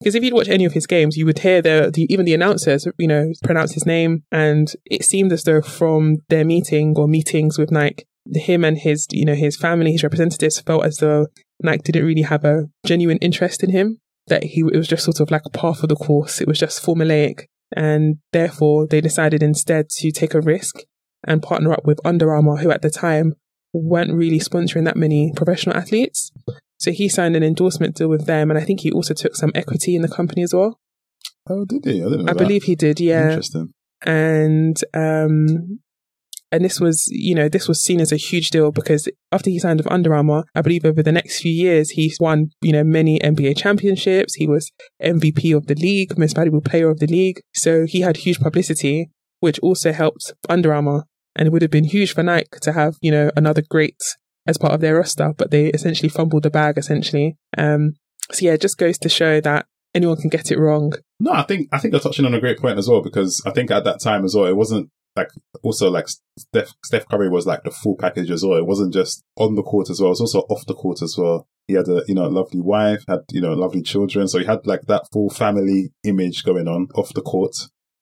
Because 0.00 0.14
if 0.14 0.24
you'd 0.24 0.32
watch 0.32 0.48
any 0.48 0.64
of 0.64 0.72
his 0.72 0.86
games, 0.86 1.16
you 1.16 1.26
would 1.26 1.40
hear 1.40 1.60
the, 1.60 1.90
the 1.92 2.06
even 2.10 2.24
the 2.24 2.32
announcers, 2.32 2.86
you 2.98 3.06
know, 3.06 3.32
pronounce 3.44 3.74
his 3.74 3.84
name, 3.84 4.24
and 4.32 4.72
it 4.86 5.04
seemed 5.04 5.32
as 5.32 5.44
though 5.44 5.60
from 5.60 6.16
their 6.30 6.44
meeting 6.44 6.94
or 6.96 7.06
meetings 7.06 7.58
with 7.58 7.70
Nike, 7.70 8.04
him 8.34 8.64
and 8.64 8.78
his, 8.78 9.06
you 9.10 9.26
know, 9.26 9.34
his 9.34 9.56
family, 9.56 9.92
his 9.92 10.02
representatives 10.02 10.60
felt 10.60 10.86
as 10.86 10.96
though 10.96 11.26
Nike 11.62 11.92
didn't 11.92 12.06
really 12.06 12.22
have 12.22 12.44
a 12.44 12.68
genuine 12.86 13.18
interest 13.18 13.62
in 13.62 13.70
him. 13.70 13.98
That 14.28 14.44
he 14.44 14.60
it 14.60 14.76
was 14.76 14.88
just 14.88 15.04
sort 15.04 15.20
of 15.20 15.30
like 15.30 15.42
a 15.44 15.50
part 15.50 15.82
of 15.82 15.88
the 15.88 15.96
course. 15.96 16.40
It 16.40 16.48
was 16.48 16.58
just 16.58 16.82
formulaic, 16.82 17.44
and 17.76 18.18
therefore 18.32 18.86
they 18.86 19.02
decided 19.02 19.42
instead 19.42 19.90
to 19.90 20.10
take 20.12 20.34
a 20.34 20.40
risk 20.40 20.76
and 21.26 21.42
partner 21.42 21.72
up 21.72 21.84
with 21.84 22.00
Under 22.06 22.32
Armour, 22.32 22.56
who 22.56 22.70
at 22.70 22.80
the 22.80 22.90
time 22.90 23.34
weren't 23.74 24.14
really 24.14 24.38
sponsoring 24.38 24.84
that 24.84 24.96
many 24.96 25.32
professional 25.36 25.76
athletes. 25.76 26.32
So 26.80 26.90
he 26.92 27.08
signed 27.08 27.36
an 27.36 27.42
endorsement 27.42 27.96
deal 27.96 28.08
with 28.08 28.26
them, 28.26 28.50
and 28.50 28.58
I 28.58 28.64
think 28.64 28.80
he 28.80 28.90
also 28.90 29.14
took 29.14 29.36
some 29.36 29.52
equity 29.54 29.94
in 29.94 30.02
the 30.02 30.08
company 30.08 30.42
as 30.42 30.54
well. 30.54 30.80
Oh, 31.48 31.64
did 31.64 31.84
he? 31.84 32.00
I 32.00 32.04
didn't 32.04 32.24
know 32.24 32.30
I 32.30 32.34
that. 32.34 32.38
believe 32.38 32.64
he 32.64 32.74
did, 32.74 32.98
yeah. 33.00 33.28
Interesting. 33.28 33.72
And 34.06 34.82
um, 34.94 35.80
and 36.52 36.64
this 36.64 36.80
was, 36.80 37.06
you 37.10 37.34
know, 37.34 37.48
this 37.48 37.68
was 37.68 37.82
seen 37.82 38.00
as 38.00 38.12
a 38.12 38.16
huge 38.16 38.50
deal 38.50 38.72
because 38.72 39.08
after 39.30 39.50
he 39.50 39.58
signed 39.58 39.78
with 39.78 39.92
Under 39.92 40.14
Armour, 40.14 40.44
I 40.54 40.62
believe 40.62 40.84
over 40.84 41.02
the 41.02 41.12
next 41.12 41.40
few 41.40 41.52
years 41.52 41.90
he 41.90 42.12
won, 42.18 42.48
you 42.62 42.72
know, 42.72 42.82
many 42.82 43.20
NBA 43.20 43.56
championships. 43.58 44.34
He 44.34 44.48
was 44.48 44.72
MVP 45.02 45.54
of 45.56 45.66
the 45.66 45.76
league, 45.76 46.18
most 46.18 46.34
valuable 46.34 46.60
player 46.60 46.88
of 46.88 46.98
the 46.98 47.06
league. 47.06 47.40
So 47.54 47.86
he 47.86 48.00
had 48.00 48.18
huge 48.18 48.40
publicity, 48.40 49.10
which 49.40 49.60
also 49.60 49.92
helped 49.92 50.32
Under 50.48 50.74
Armour. 50.74 51.04
And 51.36 51.46
it 51.46 51.52
would 51.52 51.62
have 51.62 51.70
been 51.70 51.84
huge 51.84 52.12
for 52.12 52.24
Nike 52.24 52.58
to 52.62 52.72
have, 52.72 52.96
you 53.00 53.12
know, 53.12 53.30
another 53.36 53.62
great 53.62 54.02
as 54.46 54.58
part 54.58 54.72
of 54.72 54.80
their 54.80 54.96
roster, 54.96 55.32
but 55.36 55.50
they 55.50 55.66
essentially 55.66 56.08
fumbled 56.08 56.42
the 56.42 56.50
bag 56.50 56.78
essentially. 56.78 57.36
Um, 57.56 57.94
so 58.32 58.46
yeah, 58.46 58.52
it 58.52 58.60
just 58.60 58.78
goes 58.78 58.98
to 58.98 59.08
show 59.08 59.40
that 59.40 59.66
anyone 59.94 60.16
can 60.16 60.30
get 60.30 60.50
it 60.50 60.58
wrong. 60.58 60.92
No, 61.18 61.32
I 61.32 61.42
think 61.42 61.68
I 61.72 61.78
think 61.78 61.92
you're 61.92 62.00
touching 62.00 62.24
on 62.24 62.34
a 62.34 62.40
great 62.40 62.58
point 62.58 62.78
as 62.78 62.88
well 62.88 63.02
because 63.02 63.42
I 63.46 63.50
think 63.50 63.70
at 63.70 63.84
that 63.84 64.00
time 64.00 64.24
as 64.24 64.34
well, 64.34 64.46
it 64.46 64.56
wasn't 64.56 64.90
like 65.16 65.28
also 65.62 65.90
like 65.90 66.08
Steph 66.38 66.72
Steph 66.84 67.08
Curry 67.08 67.28
was 67.28 67.46
like 67.46 67.62
the 67.64 67.70
full 67.70 67.96
package 67.96 68.30
as 68.30 68.44
well. 68.44 68.58
It 68.58 68.66
wasn't 68.66 68.94
just 68.94 69.22
on 69.36 69.54
the 69.54 69.62
court 69.62 69.90
as 69.90 70.00
well; 70.00 70.08
it 70.08 70.18
was 70.18 70.20
also 70.20 70.40
off 70.48 70.66
the 70.66 70.74
court 70.74 71.02
as 71.02 71.16
well. 71.18 71.46
He 71.66 71.74
had 71.74 71.88
a 71.88 72.02
you 72.06 72.14
know 72.14 72.28
lovely 72.28 72.60
wife, 72.60 73.04
had 73.08 73.20
you 73.30 73.40
know 73.40 73.52
lovely 73.52 73.82
children, 73.82 74.28
so 74.28 74.38
he 74.38 74.44
had 74.44 74.66
like 74.66 74.82
that 74.82 75.06
full 75.12 75.30
family 75.30 75.92
image 76.04 76.44
going 76.44 76.68
on 76.68 76.88
off 76.94 77.12
the 77.14 77.22
court. 77.22 77.54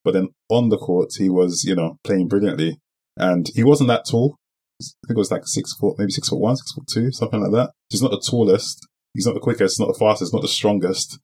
But 0.04 0.12
then 0.12 0.28
on 0.48 0.68
the 0.68 0.78
court, 0.78 1.10
he 1.18 1.28
was 1.28 1.64
you 1.64 1.74
know 1.74 1.98
playing 2.04 2.28
brilliantly, 2.28 2.78
and 3.16 3.48
he 3.54 3.64
wasn't 3.64 3.88
that 3.88 4.06
tall. 4.06 4.36
I 4.80 5.08
think 5.08 5.16
it 5.16 5.18
was 5.18 5.30
like 5.30 5.46
six 5.46 5.74
foot, 5.74 5.96
maybe 5.98 6.12
six 6.12 6.28
foot 6.28 6.38
one, 6.38 6.56
six 6.56 6.72
foot 6.72 6.86
two, 6.86 7.10
something 7.12 7.40
like 7.40 7.52
that. 7.52 7.72
He's 7.88 8.02
not 8.02 8.12
the 8.12 8.20
tallest. 8.20 8.86
He's 9.14 9.26
not 9.26 9.34
the 9.34 9.40
quickest, 9.40 9.80
not 9.80 9.88
the 9.88 9.98
fastest, 9.98 10.32
not 10.32 10.42
the 10.42 10.48
strongest. 10.48 11.18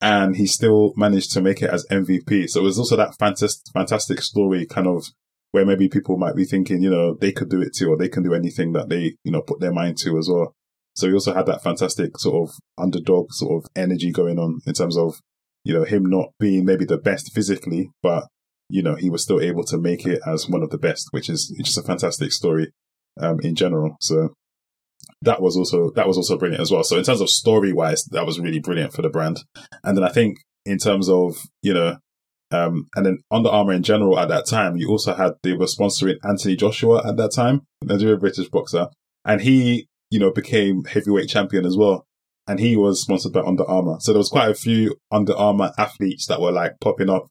And 0.00 0.36
he 0.36 0.46
still 0.46 0.92
managed 0.96 1.32
to 1.32 1.40
make 1.40 1.62
it 1.62 1.70
as 1.70 1.86
MVP. 1.90 2.48
So 2.48 2.60
it 2.60 2.64
was 2.64 2.78
also 2.78 2.96
that 2.96 3.16
fantastic, 3.18 3.72
fantastic 3.72 4.22
story 4.22 4.66
kind 4.66 4.86
of 4.86 5.04
where 5.52 5.66
maybe 5.66 5.88
people 5.88 6.16
might 6.16 6.36
be 6.36 6.44
thinking, 6.44 6.82
you 6.82 6.90
know, 6.90 7.14
they 7.14 7.32
could 7.32 7.48
do 7.48 7.62
it 7.62 7.74
too, 7.74 7.90
or 7.90 7.96
they 7.96 8.08
can 8.08 8.22
do 8.22 8.34
anything 8.34 8.72
that 8.72 8.88
they, 8.88 9.16
you 9.24 9.32
know, 9.32 9.42
put 9.42 9.60
their 9.60 9.72
mind 9.72 9.96
to 9.98 10.18
as 10.18 10.28
well. 10.30 10.54
So 10.94 11.06
he 11.06 11.12
also 11.14 11.34
had 11.34 11.46
that 11.46 11.62
fantastic 11.62 12.18
sort 12.18 12.48
of 12.48 12.56
underdog 12.78 13.32
sort 13.32 13.62
of 13.62 13.70
energy 13.76 14.10
going 14.12 14.38
on 14.38 14.60
in 14.66 14.72
terms 14.72 14.96
of, 14.96 15.20
you 15.64 15.74
know, 15.74 15.84
him 15.84 16.06
not 16.06 16.30
being 16.40 16.64
maybe 16.64 16.84
the 16.84 16.98
best 16.98 17.32
physically, 17.34 17.90
but, 18.02 18.24
you 18.68 18.82
know, 18.82 18.94
he 18.94 19.10
was 19.10 19.22
still 19.22 19.40
able 19.40 19.64
to 19.64 19.78
make 19.78 20.06
it 20.06 20.20
as 20.26 20.48
one 20.48 20.62
of 20.62 20.70
the 20.70 20.78
best, 20.78 21.08
which 21.10 21.28
is 21.28 21.54
just 21.62 21.78
a 21.78 21.82
fantastic 21.82 22.32
story, 22.32 22.72
um, 23.20 23.40
in 23.40 23.54
general. 23.54 23.96
So 24.00 24.34
that 25.22 25.40
was 25.40 25.56
also, 25.56 25.90
that 25.96 26.06
was 26.06 26.16
also 26.16 26.36
brilliant 26.38 26.62
as 26.62 26.70
well. 26.70 26.84
So 26.84 26.98
in 26.98 27.04
terms 27.04 27.20
of 27.20 27.30
story 27.30 27.72
wise, 27.72 28.04
that 28.10 28.26
was 28.26 28.38
really 28.38 28.60
brilliant 28.60 28.92
for 28.92 29.02
the 29.02 29.08
brand. 29.08 29.42
And 29.82 29.96
then 29.96 30.04
I 30.04 30.10
think 30.10 30.38
in 30.64 30.78
terms 30.78 31.08
of, 31.08 31.38
you 31.62 31.74
know, 31.74 31.96
um, 32.52 32.86
and 32.94 33.06
then 33.06 33.18
Under 33.30 33.48
Armour 33.48 33.72
in 33.72 33.82
general 33.82 34.18
at 34.18 34.28
that 34.28 34.46
time, 34.46 34.76
you 34.76 34.88
also 34.88 35.14
had, 35.14 35.32
they 35.42 35.54
were 35.54 35.66
sponsoring 35.66 36.16
Anthony 36.22 36.54
Joshua 36.54 37.06
at 37.06 37.16
that 37.16 37.32
time, 37.32 37.62
Nigerian 37.82 38.20
British 38.20 38.48
boxer. 38.48 38.88
And 39.24 39.40
he, 39.40 39.88
you 40.10 40.20
know, 40.20 40.30
became 40.30 40.84
heavyweight 40.84 41.28
champion 41.28 41.66
as 41.66 41.76
well. 41.76 42.04
And 42.46 42.60
he 42.60 42.76
was 42.76 43.02
sponsored 43.02 43.32
by 43.32 43.40
Under 43.40 43.68
Armour. 43.68 43.96
So 43.98 44.12
there 44.12 44.18
was 44.18 44.28
quite 44.28 44.50
a 44.50 44.54
few 44.54 44.94
Under 45.10 45.34
Armour 45.34 45.72
athletes 45.76 46.26
that 46.28 46.40
were 46.40 46.52
like 46.52 46.74
popping 46.80 47.10
up 47.10 47.26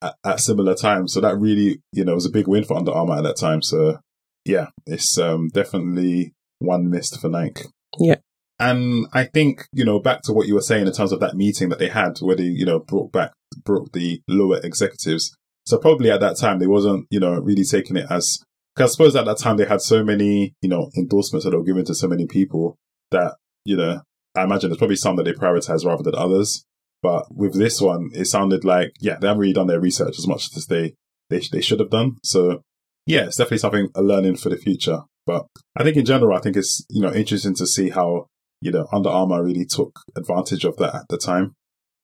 at, 0.00 0.14
at 0.24 0.40
similar 0.40 0.74
times. 0.74 1.12
So 1.12 1.20
that 1.20 1.36
really, 1.36 1.80
you 1.92 2.06
know, 2.06 2.14
was 2.14 2.24
a 2.24 2.30
big 2.30 2.48
win 2.48 2.64
for 2.64 2.78
Under 2.78 2.92
Armour 2.92 3.18
at 3.18 3.24
that 3.24 3.36
time. 3.36 3.60
So 3.60 3.98
yeah, 4.46 4.68
it's, 4.86 5.18
um, 5.18 5.48
definitely 5.48 6.32
one 6.58 6.88
missed 6.88 7.20
for 7.20 7.28
Nike. 7.28 7.64
Yeah. 7.98 8.16
And 8.58 9.06
I 9.12 9.24
think, 9.24 9.66
you 9.72 9.84
know, 9.84 9.98
back 10.00 10.22
to 10.22 10.32
what 10.32 10.46
you 10.46 10.54
were 10.54 10.62
saying 10.62 10.86
in 10.86 10.92
terms 10.92 11.12
of 11.12 11.20
that 11.20 11.36
meeting 11.36 11.68
that 11.68 11.78
they 11.78 11.88
had 11.88 12.18
where 12.20 12.36
they, 12.36 12.44
you 12.44 12.64
know, 12.64 12.78
brought 12.78 13.12
back, 13.12 13.32
brought 13.64 13.92
the 13.92 14.22
lower 14.28 14.58
executives. 14.62 15.36
So 15.66 15.76
probably 15.76 16.10
at 16.10 16.20
that 16.20 16.38
time, 16.38 16.58
they 16.58 16.66
wasn't, 16.66 17.06
you 17.10 17.20
know, 17.20 17.34
really 17.34 17.64
taking 17.64 17.96
it 17.96 18.06
as, 18.08 18.38
because 18.74 18.90
I 18.90 18.92
suppose 18.92 19.16
at 19.16 19.26
that 19.26 19.38
time 19.38 19.58
they 19.58 19.66
had 19.66 19.82
so 19.82 20.02
many, 20.02 20.54
you 20.62 20.70
know, 20.70 20.90
endorsements 20.96 21.44
that 21.44 21.54
were 21.54 21.64
given 21.64 21.84
to 21.84 21.94
so 21.94 22.08
many 22.08 22.26
people 22.26 22.76
that, 23.10 23.34
you 23.64 23.76
know, 23.76 24.00
I 24.34 24.44
imagine 24.44 24.70
there's 24.70 24.78
probably 24.78 24.96
some 24.96 25.16
that 25.16 25.24
they 25.24 25.32
prioritize 25.32 25.84
rather 25.84 26.02
than 26.02 26.14
others. 26.14 26.64
But 27.02 27.26
with 27.34 27.58
this 27.58 27.80
one, 27.80 28.10
it 28.14 28.24
sounded 28.24 28.64
like, 28.64 28.92
yeah, 29.00 29.18
they 29.18 29.26
haven't 29.26 29.40
really 29.40 29.52
done 29.52 29.66
their 29.66 29.80
research 29.80 30.18
as 30.18 30.26
much 30.26 30.48
as 30.56 30.66
they, 30.66 30.94
they, 31.28 31.42
they 31.52 31.60
should 31.60 31.80
have 31.80 31.90
done. 31.90 32.16
So 32.22 32.62
yeah, 33.06 33.24
it's 33.24 33.36
definitely 33.36 33.58
something 33.58 33.88
a 33.94 34.02
learning 34.02 34.36
for 34.36 34.48
the 34.48 34.56
future. 34.56 35.00
But 35.26 35.46
I 35.76 35.82
think 35.82 35.96
in 35.96 36.04
general, 36.04 36.36
I 36.36 36.40
think 36.40 36.56
it's, 36.56 36.84
you 36.90 37.00
know, 37.00 37.12
interesting 37.12 37.54
to 37.56 37.66
see 37.66 37.90
how 37.90 38.26
you 38.60 38.70
know, 38.72 38.86
Under 38.92 39.10
Armour 39.10 39.42
really 39.44 39.64
took 39.64 40.00
advantage 40.16 40.64
of 40.64 40.76
that 40.78 40.94
at 40.94 41.08
the 41.08 41.18
time. 41.18 41.54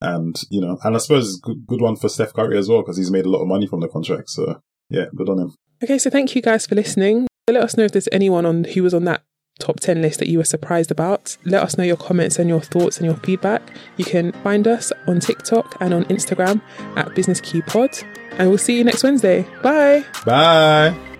And, 0.01 0.37
you 0.51 0.61
know, 0.61 0.79
and 0.83 0.97
I 0.97 0.99
suppose 0.99 1.29
it's 1.29 1.41
good, 1.41 1.67
good 1.67 1.81
one 1.81 1.97
for 1.97 2.09
Steph 2.09 2.33
Curry 2.33 2.59
as 2.59 2.69
well, 2.69 2.83
because 2.83 2.97
he's 2.97 3.11
made 3.11 3.25
a 3.25 3.31
lot 3.31 3.43
of 3.43 3.49
money 3.49 3.67
from 3.67 3.81
the 3.81 3.89
contract. 3.89 4.31
So, 4.31 4.61
yeah, 4.91 5.07
good 5.15 5.29
on 5.29 5.39
him. 5.39 5.55
Okay, 5.83 5.99
so 5.99 6.11
thank 6.11 6.35
you 6.35 6.43
guys 6.43 6.67
for 6.67 6.75
listening. 6.75 7.29
Let 7.49 7.63
us 7.63 7.77
know 7.77 7.85
if 7.85 7.93
there's 7.93 8.09
anyone 8.11 8.47
on 8.47 8.65
who 8.65 8.83
was 8.83 8.95
on 8.95 9.05
that 9.05 9.23
top 9.59 9.81
10 9.81 10.03
list 10.03 10.19
that 10.19 10.29
you 10.29 10.39
were 10.39 10.45
surprised 10.45 10.91
about. 10.91 11.37
Let 11.45 11.63
us 11.63 11.79
know 11.79 11.85
your 11.85 11.97
comments 11.97 12.39
and 12.39 12.49
your 12.49 12.61
thoughts 12.61 12.99
and 12.99 13.07
your 13.07 13.17
feedback. 13.17 13.63
You 13.97 14.05
can 14.05 14.33
find 14.43 14.67
us 14.67 14.93
on 15.07 15.21
TikTok 15.21 15.77
and 15.81 15.95
on 15.95 16.05
Instagram 16.05 16.61
at 16.97 17.15
Business 17.15 17.41
Key 17.41 17.63
Pod. 17.63 17.91
And 18.39 18.49
we'll 18.49 18.59
see 18.59 18.77
you 18.77 18.85
next 18.85 19.03
Wednesday. 19.03 19.47
Bye. 19.63 20.05
Bye. 20.25 21.12